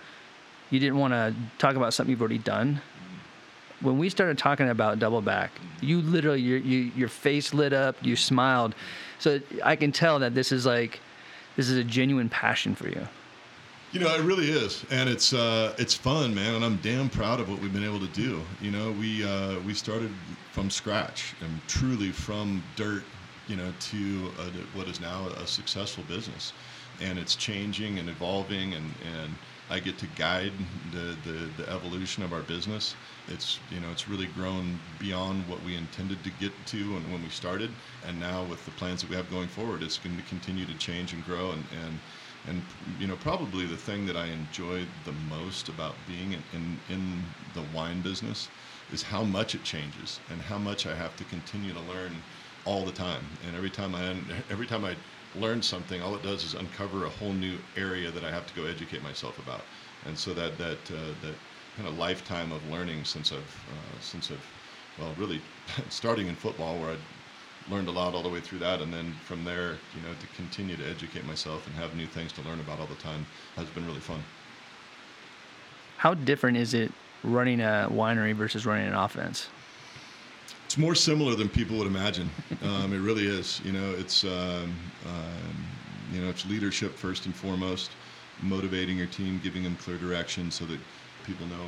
you 0.70 0.80
didn't 0.80 0.98
want 0.98 1.14
to 1.14 1.34
talk 1.58 1.76
about 1.76 1.94
something 1.94 2.12
you've 2.12 2.22
already 2.22 2.38
done. 2.38 2.82
When 3.82 3.98
we 3.98 4.10
started 4.10 4.38
talking 4.38 4.70
about 4.70 5.00
Doubleback, 5.00 5.50
you 5.82 6.02
literally 6.02 6.42
your 6.42 6.60
you, 6.60 6.92
your 6.96 7.08
face 7.08 7.54
lit 7.54 7.74
up, 7.74 7.96
you 8.02 8.16
smiled. 8.16 8.76
So 9.20 9.40
I 9.64 9.76
can 9.76 9.92
tell 9.92 10.20
that 10.20 10.36
this 10.36 10.52
is 10.52 10.66
like 10.66 11.00
this 11.56 11.70
is 11.70 11.78
a 11.78 11.84
genuine 11.84 12.30
passion 12.30 12.76
for 12.76 12.88
you. 12.88 13.08
You 13.92 14.00
know, 14.02 14.14
it 14.14 14.22
really 14.22 14.50
is, 14.52 14.86
and 14.92 15.10
it's 15.10 15.34
uh, 15.34 15.74
it's 15.80 15.96
fun, 15.96 16.36
man, 16.36 16.56
and 16.56 16.64
I'm 16.64 16.76
damn 16.78 17.10
proud 17.10 17.40
of 17.40 17.50
what 17.50 17.60
we've 17.60 17.74
been 17.74 17.86
able 17.86 18.00
to 18.00 18.08
do. 18.08 18.42
You 18.62 18.70
know, 18.70 18.92
we 18.92 19.26
uh, 19.26 19.60
we 19.62 19.74
started 19.74 20.12
from 20.52 20.70
scratch 20.70 21.34
and 21.42 21.60
truly 21.68 22.12
from 22.12 22.62
dirt, 22.76 23.04
you 23.50 23.56
know, 23.56 23.74
to 23.80 24.32
a, 24.40 24.78
what 24.78 24.88
is 24.88 25.02
now 25.02 25.28
a 25.28 25.48
successful 25.48 26.04
business, 26.08 26.54
and 27.02 27.18
it's 27.18 27.36
changing 27.36 27.98
and 27.98 28.08
evolving, 28.08 28.74
and 28.76 28.94
and 29.18 29.34
I 29.72 29.80
get 29.80 29.98
to 30.00 30.08
guide 30.16 30.54
the, 30.92 31.16
the, 31.30 31.50
the, 31.58 31.70
evolution 31.70 32.24
of 32.24 32.34
our 32.34 32.42
business. 32.42 32.96
It's 33.28 33.60
you 33.72 33.80
know 33.80 33.90
it's 33.92 34.08
really 34.08 34.28
grown 34.28 34.80
beyond 35.00 35.48
what 35.48 35.64
we 35.64 35.76
intended 35.76 36.24
to 36.24 36.32
get 36.40 36.52
to 36.68 36.78
and 36.78 37.12
when 37.12 37.24
we 37.24 37.30
started, 37.30 37.72
and 38.08 38.20
now 38.20 38.44
with 38.46 38.64
the 38.66 38.72
plans 38.72 39.02
that 39.02 39.10
we 39.10 39.16
have 39.16 39.30
going 39.32 39.48
forward, 39.48 39.82
it's 39.82 39.98
going 39.98 40.16
to 40.18 40.24
continue 40.24 40.66
to 40.66 40.78
change 40.78 41.14
and 41.14 41.26
grow. 41.26 41.52
And 41.52 41.64
and, 41.84 42.00
and 42.48 42.62
you 43.00 43.08
know 43.08 43.16
probably 43.16 43.66
the 43.66 43.78
thing 43.78 44.06
that 44.06 44.16
I 44.16 44.28
enjoy 44.28 44.86
the 45.06 45.14
most 45.28 45.70
about 45.70 45.96
being 46.08 46.34
in, 46.34 46.44
in, 46.54 46.80
in 46.90 47.24
the 47.56 47.64
wine 47.76 48.02
business 48.02 48.48
is 48.94 49.04
how 49.04 49.24
much 49.24 49.56
it 49.56 49.64
changes 49.64 50.20
and 50.32 50.42
how 50.42 50.58
much 50.58 50.86
I 50.86 50.96
have 50.96 51.16
to 51.18 51.24
continue 51.26 51.74
to 51.74 51.80
learn 51.82 52.16
all 52.66 52.86
the 52.86 52.92
time. 52.92 53.24
And 53.48 53.56
every 53.56 53.70
time 53.70 53.96
I 53.96 54.16
every 54.50 54.68
time 54.68 54.86
I 54.86 54.96
learn 55.36 55.62
something, 55.62 56.02
all 56.02 56.16
it 56.16 56.24
does 56.24 56.44
is 56.44 56.54
uncover 56.54 57.06
a 57.06 57.10
whole 57.10 57.34
new 57.34 57.58
area 57.78 58.12
that 58.12 58.24
I 58.24 58.32
have 58.32 58.48
to 58.48 58.54
go 58.56 58.68
educate 58.68 59.04
myself 59.04 59.38
about. 59.40 59.62
And 60.06 60.18
so 60.18 60.34
that 60.34 60.58
that 60.58 60.92
uh, 60.92 61.14
that 61.22 61.36
kind 61.76 61.88
of 61.88 61.98
lifetime 61.98 62.52
of 62.52 62.68
learning 62.70 63.06
since 63.06 63.32
I've 63.32 63.38
uh, 63.38 64.00
since 64.02 64.32
I've 64.32 64.46
well 65.00 65.14
really 65.18 65.42
starting 65.90 66.28
in 66.28 66.36
football 66.36 66.80
where 66.80 66.92
I 66.92 66.98
learned 67.70 67.88
a 67.88 67.92
lot 67.92 68.16
all 68.16 68.24
the 68.24 68.30
way 68.30 68.40
through 68.40 68.60
that, 68.60 68.82
and 68.82 68.92
then 68.92 69.14
from 69.26 69.44
there, 69.44 69.78
you 69.96 70.02
know, 70.02 70.14
to 70.20 70.28
continue 70.36 70.76
to 70.76 70.86
educate 70.90 71.26
myself 71.26 71.68
and 71.68 71.76
have 71.76 71.96
new 71.96 72.08
things 72.08 72.32
to 72.34 72.42
learn 72.42 72.60
about 72.60 72.80
all 72.80 72.88
the 72.88 72.96
time 72.96 73.26
has 73.56 73.68
been 73.70 73.86
really 73.86 74.00
fun. 74.00 74.24
How 75.98 76.14
different 76.14 76.58
is 76.58 76.74
it 76.74 76.92
running 77.24 77.60
a 77.60 77.90
winery 77.92 78.34
versus 78.34 78.66
running 78.66 78.88
an 78.88 78.94
offense? 78.94 79.50
It's 80.70 80.78
more 80.78 80.94
similar 80.94 81.34
than 81.34 81.50
people 81.50 81.80
would 81.80 81.88
imagine. 81.88 82.30
Um, 82.62 82.94
it 82.94 83.00
really 83.00 83.26
is. 83.26 83.60
You 83.66 83.72
know, 83.72 83.96
it's 83.98 84.24
um, 84.24 84.72
um, 85.08 85.66
you 86.14 86.22
know, 86.22 86.30
it's 86.30 86.46
leadership 86.46 86.94
first 86.94 87.26
and 87.26 87.36
foremost, 87.36 87.90
motivating 88.44 88.96
your 88.96 89.08
team, 89.08 89.40
giving 89.44 89.64
them 89.64 89.76
clear 89.78 89.98
direction 89.98 90.52
so 90.52 90.66
that 90.66 90.80
people 91.26 91.48
know 91.48 91.66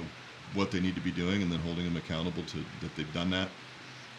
what 0.54 0.70
they 0.70 0.80
need 0.80 0.94
to 0.94 1.02
be 1.02 1.10
doing, 1.10 1.42
and 1.42 1.52
then 1.52 1.58
holding 1.62 1.84
them 1.84 1.98
accountable 1.98 2.44
to 2.44 2.58
that 2.82 2.96
they've 2.96 3.12
done 3.12 3.32
that. 3.32 3.50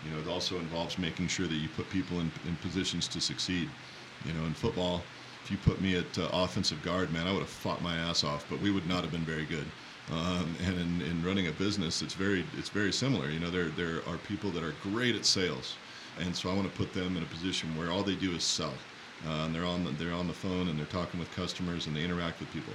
You 0.05 0.11
know, 0.11 0.19
it 0.19 0.27
also 0.27 0.57
involves 0.57 0.99
making 0.99 1.29
sure 1.29 1.47
that 1.47 1.55
you 1.55 1.69
put 1.69 1.89
people 1.89 2.19
in, 2.19 2.33
in 2.49 2.57
positions 2.57 3.07
to 3.07 3.21
succeed. 3.21 3.69
You 4.27 4.33
know, 4.33 4.45
in 4.47 4.53
football, 4.53 5.03
if 5.45 5.51
you 5.53 5.59
put 5.59 5.81
me 5.81 5.97
at 5.97 6.19
uh, 6.19 6.29
offensive 6.33 6.83
guard, 6.83 7.13
man, 7.13 7.29
I 7.29 7.33
would 7.33 7.39
have 7.39 7.49
fought 7.49 7.83
my 7.83 7.97
ass 7.99 8.25
off, 8.25 8.45
but 8.51 8.61
we 8.61 8.73
would 8.73 8.89
not 8.89 9.03
have 9.03 9.13
been 9.13 9.21
very 9.21 9.45
good. 9.45 9.67
Um, 10.13 10.55
and 10.67 10.79
in, 10.79 11.03
in 11.03 11.25
running 11.25 11.47
a 11.47 11.53
business, 11.53 12.03
it's 12.03 12.15
very 12.15 12.45
it's 12.59 12.69
very 12.69 12.93
similar. 12.93 13.31
You 13.31 13.41
know, 13.41 13.51
there 13.51 13.71
there 13.71 14.01
are 14.07 14.19
people 14.19 14.51
that 14.51 14.63
are 14.63 14.75
great 14.83 15.15
at 15.15 15.25
sales, 15.25 15.77
and 16.21 16.37
so 16.37 16.51
I 16.51 16.55
want 16.55 16.71
to 16.71 16.77
put 16.77 16.93
them 16.93 17.17
in 17.17 17.23
a 17.23 17.27
position 17.27 17.75
where 17.77 17.91
all 17.91 18.03
they 18.03 18.17
do 18.17 18.33
is 18.33 18.45
sell. 18.45 18.75
Uh, 19.27 19.45
and 19.47 19.55
they're 19.55 19.65
on 19.65 19.85
the, 19.85 19.91
they're 19.93 20.13
on 20.13 20.27
the 20.27 20.35
phone 20.35 20.69
and 20.69 20.77
they're 20.77 20.87
talking 20.87 21.21
with 21.21 21.31
customers 21.31 21.87
and 21.87 21.95
they 21.95 22.03
interact 22.03 22.41
with 22.41 22.53
people. 22.53 22.73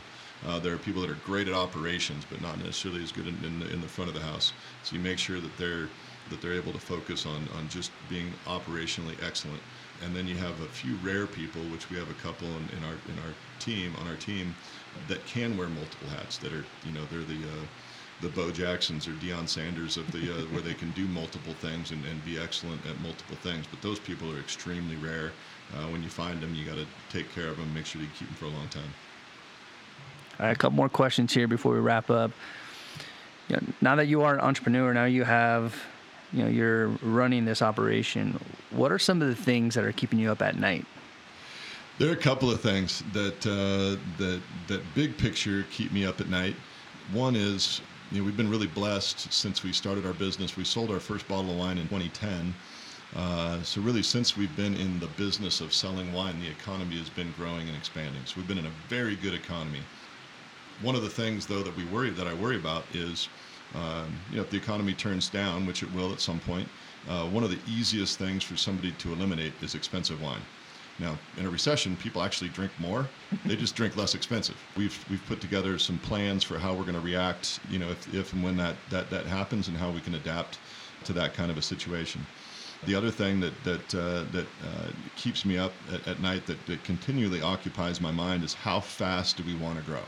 Uh, 0.47 0.57
there 0.59 0.73
are 0.73 0.77
people 0.77 1.01
that 1.01 1.09
are 1.09 1.17
great 1.25 1.47
at 1.47 1.53
operations, 1.53 2.23
but 2.29 2.41
not 2.41 2.57
necessarily 2.57 3.03
as 3.03 3.11
good 3.11 3.27
in, 3.27 3.35
in, 3.43 3.59
the, 3.59 3.69
in 3.69 3.81
the 3.81 3.87
front 3.87 4.07
of 4.07 4.15
the 4.15 4.21
house. 4.21 4.53
So 4.83 4.95
you 4.95 5.01
make 5.01 5.17
sure 5.17 5.39
that 5.39 5.57
they're 5.57 5.89
that 6.29 6.41
they're 6.41 6.53
able 6.53 6.73
to 6.73 6.79
focus 6.79 7.25
on 7.25 7.47
on 7.57 7.69
just 7.69 7.91
being 8.09 8.33
operationally 8.45 9.15
excellent. 9.25 9.61
And 10.03 10.15
then 10.15 10.27
you 10.27 10.35
have 10.35 10.59
a 10.61 10.67
few 10.67 10.95
rare 10.97 11.25
people, 11.25 11.61
which 11.63 11.89
we 11.89 11.97
have 11.97 12.09
a 12.09 12.13
couple 12.15 12.47
in, 12.47 12.69
in 12.77 12.83
our 12.83 12.97
in 13.09 13.17
our 13.25 13.33
team 13.59 13.93
on 13.99 14.07
our 14.07 14.15
team 14.15 14.55
that 15.07 15.25
can 15.25 15.57
wear 15.57 15.67
multiple 15.67 16.09
hats. 16.09 16.37
That 16.37 16.53
are 16.53 16.65
you 16.85 16.91
know 16.91 17.01
they're 17.11 17.23
the 17.23 17.43
uh, 17.43 17.65
the 18.21 18.29
Bo 18.29 18.51
Jacksons 18.51 19.07
or 19.07 19.11
Deion 19.11 19.47
Sanders 19.47 19.97
of 19.97 20.11
the 20.11 20.31
uh, 20.31 20.41
where 20.51 20.61
they 20.61 20.73
can 20.73 20.91
do 20.91 21.07
multiple 21.07 21.53
things 21.53 21.91
and, 21.91 22.03
and 22.05 22.23
be 22.25 22.39
excellent 22.39 22.85
at 22.85 22.99
multiple 23.01 23.35
things. 23.37 23.65
But 23.69 23.81
those 23.81 23.99
people 23.99 24.31
are 24.31 24.39
extremely 24.39 24.95
rare. 24.95 25.31
Uh, 25.73 25.87
when 25.87 26.01
you 26.01 26.09
find 26.09 26.41
them, 26.41 26.55
you 26.55 26.65
got 26.65 26.75
to 26.75 26.85
take 27.09 27.33
care 27.35 27.47
of 27.47 27.57
them, 27.57 27.73
make 27.73 27.85
sure 27.85 28.01
you 28.01 28.07
keep 28.17 28.27
them 28.27 28.37
for 28.37 28.45
a 28.45 28.49
long 28.49 28.69
time. 28.69 28.93
All 30.39 30.45
right, 30.45 30.55
a 30.55 30.55
couple 30.55 30.75
more 30.75 30.87
questions 30.87 31.33
here 31.33 31.47
before 31.47 31.73
we 31.73 31.79
wrap 31.79 32.09
up. 32.09 32.31
You 33.49 33.57
know, 33.57 33.63
now 33.81 33.95
that 33.95 34.07
you 34.07 34.21
are 34.21 34.35
an 34.35 34.39
entrepreneur, 34.39 34.93
now 34.93 35.05
you 35.05 35.23
have, 35.23 35.75
you 36.31 36.43
know, 36.43 36.49
you're 36.49 36.87
running 37.01 37.45
this 37.45 37.61
operation. 37.61 38.39
What 38.71 38.91
are 38.91 38.99
some 38.99 39.21
of 39.21 39.27
the 39.27 39.35
things 39.35 39.75
that 39.75 39.83
are 39.83 39.91
keeping 39.91 40.19
you 40.19 40.31
up 40.31 40.41
at 40.41 40.57
night? 40.57 40.85
There 41.99 42.09
are 42.09 42.13
a 42.13 42.15
couple 42.15 42.51
of 42.51 42.61
things 42.61 43.01
that 43.13 43.47
uh, 43.47 43.99
that 44.19 44.41
that 44.67 44.81
big 44.93 45.17
picture 45.17 45.65
keep 45.71 45.91
me 45.91 46.05
up 46.05 46.21
at 46.21 46.29
night. 46.29 46.55
One 47.11 47.35
is 47.35 47.81
you 48.11 48.19
know, 48.19 48.25
we've 48.25 48.37
been 48.37 48.51
really 48.51 48.67
blessed 48.67 49.33
since 49.33 49.63
we 49.63 49.73
started 49.73 50.05
our 50.05 50.13
business. 50.13 50.55
We 50.55 50.63
sold 50.63 50.91
our 50.91 50.99
first 50.99 51.27
bottle 51.27 51.49
of 51.49 51.57
wine 51.57 51.79
in 51.79 51.87
2010. 51.87 52.53
Uh, 53.15 53.63
so 53.63 53.81
really, 53.81 54.03
since 54.03 54.37
we've 54.37 54.55
been 54.55 54.75
in 54.75 54.99
the 54.99 55.07
business 55.17 55.59
of 55.59 55.73
selling 55.73 56.13
wine, 56.13 56.39
the 56.39 56.47
economy 56.47 56.99
has 56.99 57.09
been 57.09 57.31
growing 57.31 57.67
and 57.67 57.75
expanding. 57.75 58.21
So 58.25 58.35
we've 58.37 58.47
been 58.47 58.59
in 58.59 58.67
a 58.67 58.73
very 58.87 59.15
good 59.15 59.33
economy. 59.33 59.81
One 60.83 60.93
of 60.93 61.01
the 61.01 61.09
things, 61.09 61.47
though, 61.47 61.63
that 61.63 61.75
we 61.75 61.85
worry 61.85 62.11
that 62.11 62.27
I 62.27 62.33
worry 62.35 62.57
about 62.57 62.83
is, 62.93 63.27
um, 63.73 64.13
you 64.29 64.35
know, 64.35 64.43
if 64.43 64.51
the 64.51 64.57
economy 64.57 64.93
turns 64.93 65.29
down, 65.29 65.65
which 65.65 65.81
it 65.81 65.91
will 65.93 66.13
at 66.13 66.21
some 66.21 66.39
point, 66.39 66.67
uh, 67.09 67.25
one 67.25 67.43
of 67.43 67.49
the 67.49 67.59
easiest 67.65 68.19
things 68.19 68.43
for 68.43 68.55
somebody 68.55 68.91
to 68.91 69.13
eliminate 69.13 69.53
is 69.63 69.73
expensive 69.73 70.21
wine. 70.21 70.41
Now, 70.99 71.19
in 71.37 71.45
a 71.45 71.49
recession, 71.49 71.95
people 71.95 72.23
actually 72.23 72.49
drink 72.49 72.71
more. 72.79 73.07
they 73.45 73.55
just 73.55 73.75
drink 73.75 73.95
less 73.95 74.15
expensive. 74.15 74.63
We've 74.75 75.05
we've 75.09 75.25
put 75.25 75.41
together 75.41 75.77
some 75.77 75.99
plans 75.99 76.43
for 76.43 76.57
how 76.57 76.73
we're 76.73 76.83
going 76.83 76.95
to 76.95 77.01
react, 77.01 77.59
you 77.67 77.77
know, 77.77 77.89
if, 77.91 78.13
if 78.13 78.33
and 78.33 78.43
when 78.43 78.57
that, 78.57 78.89
that 78.89 79.09
that 79.11 79.25
happens, 79.27 79.67
and 79.67 79.77
how 79.77 79.91
we 79.91 80.01
can 80.01 80.15
adapt 80.15 80.57
to 81.03 81.13
that 81.13 81.33
kind 81.33 81.51
of 81.51 81.57
a 81.57 81.61
situation. 81.61 82.25
The 82.83 82.95
other 82.95 83.11
thing 83.11 83.39
that 83.41 83.63
that 83.63 83.93
uh, 83.95 84.23
that 84.31 84.47
uh, 84.63 84.91
keeps 85.15 85.45
me 85.45 85.57
up 85.57 85.73
at, 85.91 86.07
at 86.07 86.19
night, 86.19 86.47
that, 86.47 86.65
that 86.65 86.83
continually 86.83 87.41
occupies 87.41 88.01
my 88.01 88.11
mind, 88.11 88.43
is 88.43 88.53
how 88.53 88.79
fast 88.79 89.37
do 89.37 89.43
we 89.43 89.53
want 89.53 89.77
to 89.77 89.83
grow? 89.83 90.03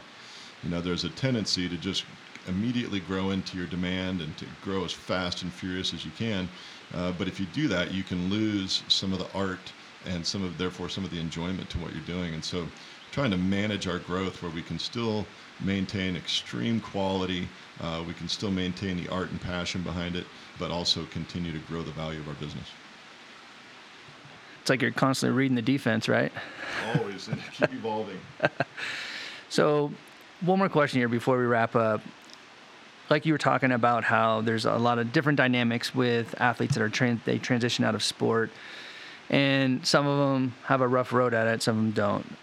You 0.63 0.69
know, 0.69 0.81
there's 0.81 1.03
a 1.03 1.09
tendency 1.09 1.69
to 1.69 1.77
just 1.77 2.05
immediately 2.47 2.99
grow 2.99 3.29
into 3.29 3.57
your 3.57 3.67
demand 3.67 4.21
and 4.21 4.35
to 4.37 4.45
grow 4.61 4.83
as 4.85 4.91
fast 4.91 5.41
and 5.41 5.53
furious 5.53 5.93
as 5.93 6.03
you 6.03 6.11
can. 6.11 6.49
Uh, 6.93 7.11
but 7.11 7.27
if 7.27 7.39
you 7.39 7.45
do 7.45 7.67
that, 7.67 7.91
you 7.91 8.03
can 8.03 8.29
lose 8.29 8.83
some 8.87 9.13
of 9.13 9.19
the 9.19 9.29
art 9.33 9.73
and 10.09 10.25
some 10.25 10.43
of 10.43 10.57
therefore 10.57 10.89
some 10.89 11.05
of 11.05 11.11
the 11.11 11.19
enjoyment 11.19 11.69
to 11.69 11.77
what 11.77 11.93
you're 11.93 12.03
doing. 12.03 12.33
And 12.33 12.43
so, 12.43 12.67
trying 13.11 13.31
to 13.31 13.37
manage 13.37 13.87
our 13.87 13.99
growth 13.99 14.41
where 14.41 14.51
we 14.51 14.61
can 14.61 14.77
still 14.77 15.25
maintain 15.61 16.15
extreme 16.15 16.79
quality, 16.79 17.47
uh, 17.81 18.03
we 18.07 18.13
can 18.13 18.27
still 18.27 18.51
maintain 18.51 18.97
the 18.97 19.07
art 19.09 19.31
and 19.31 19.41
passion 19.41 19.81
behind 19.81 20.15
it, 20.15 20.25
but 20.59 20.71
also 20.71 21.05
continue 21.05 21.51
to 21.51 21.59
grow 21.59 21.81
the 21.81 21.91
value 21.91 22.19
of 22.19 22.27
our 22.27 22.35
business. 22.35 22.67
It's 24.61 24.69
like 24.69 24.81
you're 24.81 24.91
constantly 24.91 25.35
reading 25.35 25.55
the 25.55 25.61
defense, 25.61 26.07
right? 26.07 26.31
Always, 26.95 27.27
and 27.27 27.41
keep 27.53 27.73
evolving. 27.73 28.19
so, 29.49 29.91
one 30.41 30.59
more 30.59 30.69
question 30.69 30.99
here 30.99 31.09
before 31.09 31.37
we 31.37 31.45
wrap 31.45 31.75
up 31.75 32.01
like 33.09 33.25
you 33.25 33.33
were 33.33 33.39
talking 33.39 33.71
about 33.71 34.03
how 34.03 34.41
there's 34.41 34.65
a 34.65 34.75
lot 34.75 34.99
of 34.99 35.11
different 35.11 35.37
dynamics 35.37 35.95
with 35.95 36.39
athletes 36.39 36.75
that 36.75 36.83
are 36.83 36.89
trans- 36.89 37.21
they 37.25 37.39
transition 37.39 37.83
out 37.83 37.95
of 37.95 38.03
sport 38.03 38.51
and 39.29 39.85
some 39.85 40.07
of 40.07 40.17
them 40.17 40.53
have 40.65 40.81
a 40.81 40.87
rough 40.87 41.13
road 41.13 41.33
at 41.33 41.47
it 41.47 41.61
some 41.61 41.77
of 41.77 41.83
them 41.83 41.91
don't 41.91 42.35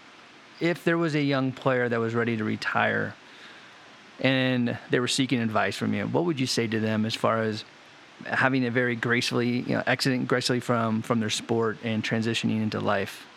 if 0.59 0.83
there 0.83 0.97
was 0.97 1.15
a 1.15 1.21
young 1.21 1.51
player 1.51 1.87
that 1.89 1.99
was 1.99 2.15
ready 2.15 2.37
to 2.37 2.43
retire 2.43 3.13
and 4.19 4.77
they 4.89 4.99
were 4.99 5.07
seeking 5.07 5.39
advice 5.39 5.75
from 5.75 5.93
you 5.93 6.05
what 6.07 6.25
would 6.25 6.39
you 6.39 6.47
say 6.47 6.67
to 6.67 6.79
them 6.79 7.05
as 7.05 7.13
far 7.13 7.41
as 7.41 7.63
having 8.25 8.63
it 8.63 8.73
very 8.73 8.95
gracefully 8.95 9.59
you 9.59 9.75
know 9.75 9.83
exiting 9.85 10.25
gracefully 10.25 10.59
from 10.59 11.01
from 11.01 11.19
their 11.19 11.29
sport 11.29 11.77
and 11.83 12.03
transitioning 12.03 12.61
into 12.61 12.79
life 12.79 13.27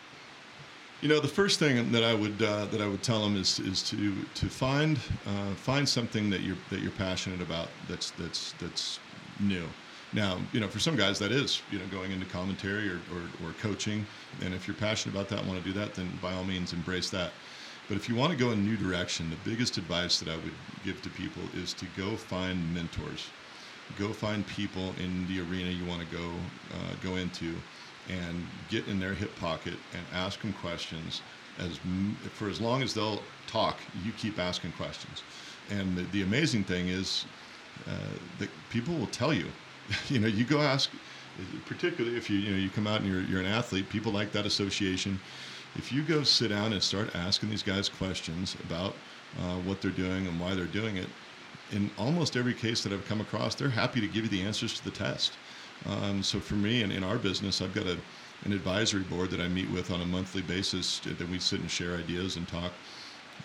you 1.00 1.08
know, 1.08 1.18
the 1.18 1.28
first 1.28 1.58
thing 1.58 1.92
that 1.92 2.04
I 2.04 2.12
would 2.12 2.42
uh, 2.42 2.66
that 2.66 2.80
I 2.80 2.86
would 2.86 3.02
tell 3.02 3.22
them 3.22 3.36
is 3.36 3.58
is 3.58 3.82
to 3.84 4.14
to 4.34 4.46
find 4.46 4.98
uh, 5.26 5.54
find 5.54 5.88
something 5.88 6.28
that 6.30 6.42
you're 6.42 6.58
that 6.68 6.80
you're 6.80 6.92
passionate 6.92 7.40
about 7.40 7.68
that's 7.88 8.10
that's 8.12 8.52
that's 8.60 9.00
new. 9.38 9.64
Now, 10.12 10.38
you 10.52 10.60
know, 10.60 10.68
for 10.68 10.80
some 10.80 10.96
guys 10.96 11.18
that 11.20 11.30
is 11.30 11.62
you 11.70 11.78
know 11.78 11.86
going 11.86 12.10
into 12.10 12.26
commentary 12.26 12.88
or, 12.88 13.00
or, 13.12 13.48
or 13.48 13.52
coaching, 13.60 14.06
and 14.42 14.54
if 14.54 14.66
you're 14.66 14.76
passionate 14.76 15.14
about 15.14 15.28
that 15.28 15.40
and 15.40 15.48
want 15.48 15.62
to 15.62 15.72
do 15.72 15.78
that, 15.78 15.94
then 15.94 16.10
by 16.20 16.32
all 16.32 16.44
means 16.44 16.72
embrace 16.72 17.10
that. 17.10 17.30
But 17.88 17.96
if 17.96 18.08
you 18.08 18.14
want 18.14 18.32
to 18.32 18.38
go 18.38 18.52
in 18.52 18.58
a 18.58 18.62
new 18.62 18.76
direction, 18.76 19.30
the 19.30 19.50
biggest 19.50 19.76
advice 19.76 20.20
that 20.20 20.28
I 20.28 20.36
would 20.36 20.52
give 20.84 21.02
to 21.02 21.10
people 21.10 21.42
is 21.54 21.72
to 21.74 21.86
go 21.96 22.16
find 22.16 22.72
mentors. 22.74 23.26
Go 23.98 24.12
find 24.12 24.46
people 24.46 24.94
in 25.00 25.26
the 25.26 25.40
arena 25.40 25.70
you 25.70 25.84
want 25.84 26.08
to 26.08 26.16
go 26.16 26.30
uh, 26.74 26.94
go 27.02 27.16
into 27.16 27.54
and 28.08 28.46
get 28.68 28.86
in 28.86 28.98
their 28.98 29.14
hip 29.14 29.34
pocket 29.36 29.74
and 29.92 30.02
ask 30.12 30.40
them 30.40 30.52
questions 30.54 31.22
as 31.58 31.78
for 32.32 32.48
as 32.48 32.60
long 32.60 32.82
as 32.82 32.94
they'll 32.94 33.22
talk 33.46 33.78
you 34.04 34.12
keep 34.12 34.38
asking 34.38 34.72
questions 34.72 35.22
and 35.70 35.96
the, 35.96 36.02
the 36.12 36.22
amazing 36.22 36.64
thing 36.64 36.88
is 36.88 37.26
uh, 37.88 37.92
that 38.38 38.48
people 38.70 38.94
will 38.94 39.06
tell 39.08 39.32
you 39.32 39.46
you 40.08 40.18
know 40.18 40.28
you 40.28 40.44
go 40.44 40.60
ask 40.60 40.94
particularly 41.64 42.16
if 42.16 42.28
you 42.30 42.38
you 42.38 42.50
know 42.50 42.58
you 42.58 42.70
come 42.70 42.86
out 42.86 42.98
and 43.00 43.06
you're, 43.06 43.22
you're 43.22 43.40
an 43.40 43.46
athlete 43.46 43.88
people 43.90 44.12
like 44.12 44.32
that 44.32 44.46
association 44.46 45.22
if 45.74 45.92
you 45.92 46.02
go 46.02 46.22
sit 46.22 46.48
down 46.48 46.72
and 46.72 46.82
start 46.82 47.14
asking 47.14 47.48
these 47.48 47.62
guys 47.62 47.88
questions 47.88 48.56
about 48.60 49.02
uh, 49.36 49.56
what 49.56 49.80
they're 49.80 49.90
doing 49.90 50.26
and 50.26 50.40
why 50.40 50.54
they're 50.54 50.66
doing 50.66 50.96
it 50.96 51.16
in 51.68 51.92
almost 51.96 52.36
every 52.36 52.54
case 52.54 52.82
that 52.82 52.92
i've 52.92 53.04
come 53.04 53.20
across 53.20 53.54
they're 53.54 53.70
happy 53.70 54.00
to 54.00 54.08
give 54.08 54.24
you 54.24 54.30
the 54.30 54.42
answers 54.42 54.74
to 54.74 54.84
the 54.84 54.90
test 54.90 55.38
um, 55.86 56.22
so 56.22 56.40
for 56.40 56.56
me 56.56 56.82
and 56.82 56.92
in 56.92 57.02
our 57.02 57.18
business, 57.18 57.62
I've 57.62 57.72
got 57.72 57.86
a, 57.86 58.02
an 58.42 58.52
advisory 58.52 59.02
board 59.02 59.30
that 59.30 59.40
I 59.40 59.48
meet 59.48 59.70
with 59.70 59.90
on 59.90 60.02
a 60.02 60.06
monthly 60.06 60.42
basis 60.42 61.00
that 61.00 61.26
we 61.26 61.38
sit 61.38 61.60
and 61.60 61.70
share 61.70 61.96
ideas 61.96 62.36
and 62.36 62.46
talk. 62.46 62.82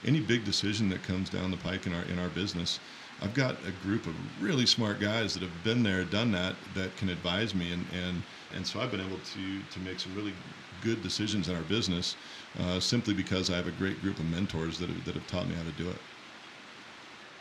Any 0.04 0.20
big 0.20 0.44
decision 0.44 0.90
that 0.90 1.04
comes 1.04 1.30
down 1.30 1.52
the 1.52 1.58
pike 1.58 1.86
in 1.86 1.94
our 1.94 2.04
in 2.04 2.20
our 2.20 2.30
business, 2.30 2.80
I've 3.22 3.34
got 3.34 3.56
a 3.66 3.72
group 3.86 4.08
of 4.08 4.16
really 4.42 4.66
smart 4.66 5.00
guys 5.00 5.34
that 5.34 5.42
have 5.42 5.64
been 5.64 5.84
there, 5.84 6.04
done 6.04 6.32
that, 6.34 6.56
that 6.74 6.96
can 6.98 7.10
advise 7.10 7.56
me, 7.56 7.72
and 7.72 7.86
and 7.94 8.24
and 8.56 8.66
so 8.66 8.80
I've 8.80 8.92
been 8.92 9.02
able 9.02 9.20
to 9.20 9.62
to 9.62 9.80
make 9.80 10.00
some 10.00 10.14
really 10.16 10.34
good 10.82 11.02
decisions 11.02 11.50
in 11.50 11.56
our 11.56 11.62
business, 11.64 12.16
uh, 12.60 12.80
simply 12.80 13.14
because 13.14 13.50
I 13.50 13.56
have 13.56 13.68
a 13.68 13.72
great 13.72 14.02
group 14.02 14.20
of 14.20 14.26
mentors 14.26 14.78
that 14.80 14.90
have, 14.90 15.06
that 15.06 15.16
have 15.16 15.28
taught 15.28 15.48
me 15.48 15.56
how 15.56 15.64
to 15.64 15.72
do 15.72 15.90
it. 15.90 15.98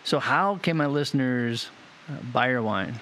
So 0.05 0.19
how 0.19 0.57
can 0.57 0.77
my 0.77 0.87
listeners 0.87 1.71
uh, 2.09 2.15
buy 2.33 2.51
your 2.51 2.63
wine? 2.63 3.01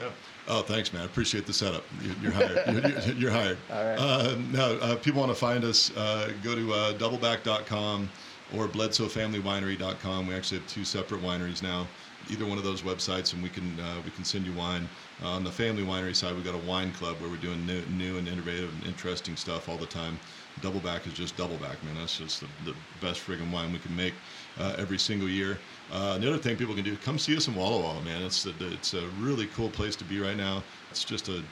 Yeah. 0.00 0.10
Oh, 0.48 0.62
thanks, 0.62 0.92
man. 0.92 1.02
I 1.02 1.04
appreciate 1.04 1.46
the 1.46 1.52
setup. 1.52 1.84
You're 2.20 2.32
hired. 2.32 2.66
You're, 3.06 3.14
you're 3.16 3.30
hired. 3.30 3.58
All 3.70 3.84
right. 3.84 3.98
Uh, 3.98 4.36
no, 4.50 4.76
uh, 4.78 4.96
people 4.96 5.20
want 5.20 5.30
to 5.30 5.38
find 5.38 5.64
us. 5.64 5.94
Uh, 5.96 6.32
go 6.42 6.54
to 6.56 6.72
uh, 6.72 6.92
doubleback.com 6.94 8.08
or 8.52 8.68
bledsoefamilywinery.com. 8.68 10.26
We 10.26 10.34
actually 10.34 10.58
have 10.58 10.66
two 10.68 10.84
separate 10.84 11.22
wineries 11.22 11.62
now. 11.62 11.86
Either 12.28 12.44
one 12.44 12.58
of 12.58 12.64
those 12.64 12.82
websites, 12.82 13.32
and 13.32 13.42
we 13.42 13.48
can 13.48 13.80
uh, 13.80 14.00
we 14.04 14.10
can 14.10 14.24
send 14.24 14.44
you 14.44 14.52
wine. 14.52 14.88
Uh, 15.22 15.28
on 15.28 15.44
the 15.44 15.50
family 15.50 15.82
winery 15.82 16.14
side, 16.14 16.34
we've 16.34 16.44
got 16.44 16.54
a 16.54 16.58
wine 16.58 16.92
club 16.92 17.20
where 17.20 17.30
we're 17.30 17.36
doing 17.36 17.64
new, 17.64 17.80
new 17.86 18.18
and 18.18 18.28
innovative 18.28 18.70
and 18.72 18.84
interesting 18.84 19.36
stuff 19.36 19.68
all 19.68 19.78
the 19.78 19.86
time. 19.86 20.18
Doubleback 20.60 21.06
is 21.06 21.14
just 21.14 21.36
Doubleback, 21.36 21.82
man. 21.82 21.94
That's 21.94 22.18
just 22.18 22.40
the, 22.40 22.48
the 22.64 22.74
best 23.00 23.20
friggin' 23.26 23.50
wine 23.50 23.72
we 23.72 23.78
can 23.78 23.94
make 23.96 24.14
uh, 24.58 24.74
every 24.78 24.98
single 24.98 25.28
year. 25.28 25.58
Uh, 25.90 26.18
the 26.18 26.28
other 26.28 26.38
thing 26.38 26.56
people 26.56 26.74
can 26.74 26.84
do, 26.84 26.96
come 26.96 27.18
see 27.18 27.36
us 27.36 27.48
in 27.48 27.54
Walla 27.54 27.80
Walla, 27.80 28.02
man. 28.02 28.22
It's 28.22 28.44
it's 28.46 28.94
a 28.94 29.08
really 29.08 29.46
cool 29.46 29.70
place 29.70 29.96
to 29.96 30.04
be 30.04 30.20
right 30.20 30.36
now. 30.36 30.62
It's 30.90 31.04
just 31.04 31.28
a 31.28 31.42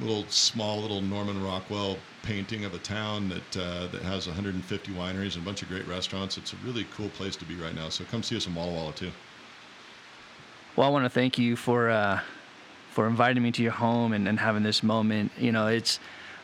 little 0.00 0.24
small 0.28 0.80
little 0.80 1.00
Norman 1.00 1.42
Rockwell 1.42 1.96
painting 2.22 2.64
of 2.64 2.74
a 2.74 2.78
town 2.78 3.28
that 3.28 3.56
uh, 3.56 3.86
that 3.88 4.02
has 4.02 4.26
150 4.26 4.92
wineries 4.92 5.34
and 5.34 5.42
a 5.42 5.46
bunch 5.46 5.62
of 5.62 5.68
great 5.68 5.86
restaurants. 5.86 6.36
It's 6.36 6.52
a 6.52 6.56
really 6.64 6.86
cool 6.94 7.08
place 7.10 7.36
to 7.36 7.44
be 7.44 7.54
right 7.54 7.74
now. 7.74 7.88
So 7.88 8.04
come 8.04 8.22
see 8.22 8.36
us 8.36 8.46
in 8.46 8.54
Walla 8.54 8.72
Walla 8.72 8.92
too. 8.92 9.10
Well, 10.74 10.86
I 10.86 10.90
want 10.90 11.04
to 11.04 11.10
thank 11.10 11.38
you 11.38 11.56
for 11.56 11.88
uh, 11.88 12.20
for 12.90 13.06
inviting 13.06 13.42
me 13.42 13.52
to 13.52 13.62
your 13.62 13.72
home 13.72 14.12
and, 14.12 14.28
and 14.28 14.38
having 14.38 14.62
this 14.62 14.82
moment. 14.82 15.32
You 15.38 15.52
know, 15.52 15.68
it's 15.68 15.98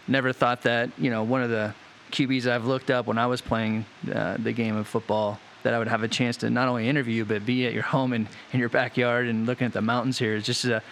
never 0.09 0.33
thought 0.33 0.63
that 0.63 0.91
you 0.99 1.11
know 1.11 1.23
one 1.23 1.43
of 1.43 1.51
the 1.51 1.75
QBs 2.13 2.47
I've 2.47 2.67
looked 2.67 2.91
up 2.91 3.07
when 3.07 3.19
I 3.19 3.27
was 3.27 3.41
playing 3.41 3.85
uh, 4.13 4.37
the 4.39 4.53
game 4.53 4.77
of 4.77 4.87
football 4.87 5.39
that 5.63 5.75
I 5.75 5.79
would 5.79 5.89
have 5.89 6.03
a 6.03 6.09
chance 6.09 6.37
to 6.39 6.51
not 6.51 6.69
only 6.69 6.89
interview 6.89 7.25
but 7.25 7.47
be 7.47 7.67
at 7.67 7.73
your 7.73 7.85
home 7.85 8.13
and 8.13 8.27
in 8.53 8.61
your 8.61 8.69
backyard 8.69 9.29
and 9.29 9.47
looking 9.47 9.67
at 9.67 9.73
the 9.73 9.83
mountains 9.83 10.19
here. 10.19 10.37
It's 10.37 10.47
just 10.47 10.65
a 10.65 10.83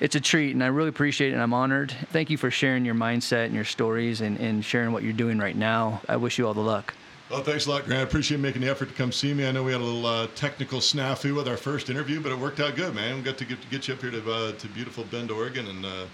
it's 0.00 0.14
a 0.14 0.20
treat 0.20 0.52
and 0.52 0.62
I 0.62 0.68
really 0.68 0.88
appreciate 0.88 1.30
it 1.30 1.34
and 1.34 1.42
I'm 1.42 1.54
honored. 1.54 1.94
Thank 2.10 2.30
you 2.30 2.36
for 2.36 2.50
sharing 2.50 2.84
your 2.84 2.94
mindset 2.94 3.46
and 3.46 3.54
your 3.54 3.64
stories 3.64 4.20
and, 4.20 4.38
and 4.38 4.64
sharing 4.64 4.92
what 4.92 5.02
you're 5.02 5.12
doing 5.12 5.38
right 5.38 5.56
now. 5.56 6.00
I 6.08 6.16
wish 6.16 6.38
you 6.38 6.46
all 6.46 6.54
the 6.54 6.60
luck. 6.60 6.94
Well, 7.30 7.42
thanks 7.42 7.66
a 7.66 7.70
lot, 7.70 7.86
Grant. 7.86 8.00
I 8.00 8.02
appreciate 8.02 8.38
making 8.38 8.62
the 8.62 8.70
effort 8.70 8.90
to 8.90 8.94
come 8.94 9.10
see 9.10 9.32
me. 9.32 9.46
I 9.46 9.50
know 9.50 9.62
we 9.62 9.72
had 9.72 9.80
a 9.80 9.84
little 9.84 10.06
uh, 10.06 10.26
technical 10.34 10.78
snafu 10.78 11.34
with 11.34 11.48
our 11.48 11.56
first 11.56 11.88
interview, 11.88 12.20
but 12.20 12.30
it 12.30 12.38
worked 12.38 12.60
out 12.60 12.76
good, 12.76 12.94
man. 12.94 13.16
We 13.16 13.22
got 13.22 13.38
to 13.38 13.44
get, 13.44 13.60
to 13.62 13.68
get 13.68 13.88
you 13.88 13.94
up 13.94 14.00
here 14.00 14.10
to, 14.10 14.32
uh, 14.32 14.52
to 14.52 14.68
beautiful 14.68 15.04
Bend, 15.04 15.30
Oregon, 15.30 15.66
and 15.66 15.86
uh, 15.86 16.04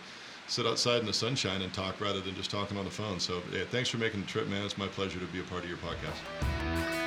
sit 0.46 0.66
outside 0.66 1.00
in 1.00 1.06
the 1.06 1.12
sunshine 1.12 1.62
and 1.62 1.72
talk 1.72 2.00
rather 2.00 2.20
than 2.20 2.34
just 2.36 2.50
talking 2.50 2.78
on 2.78 2.84
the 2.84 2.90
phone. 2.90 3.18
So, 3.18 3.42
yeah, 3.52 3.64
thanks 3.70 3.88
for 3.88 3.98
making 3.98 4.20
the 4.20 4.26
trip, 4.26 4.48
man. 4.48 4.64
It's 4.64 4.78
my 4.78 4.88
pleasure 4.88 5.18
to 5.18 5.26
be 5.26 5.40
a 5.40 5.44
part 5.44 5.64
of 5.64 5.68
your 5.68 5.78
podcast. 5.78 6.99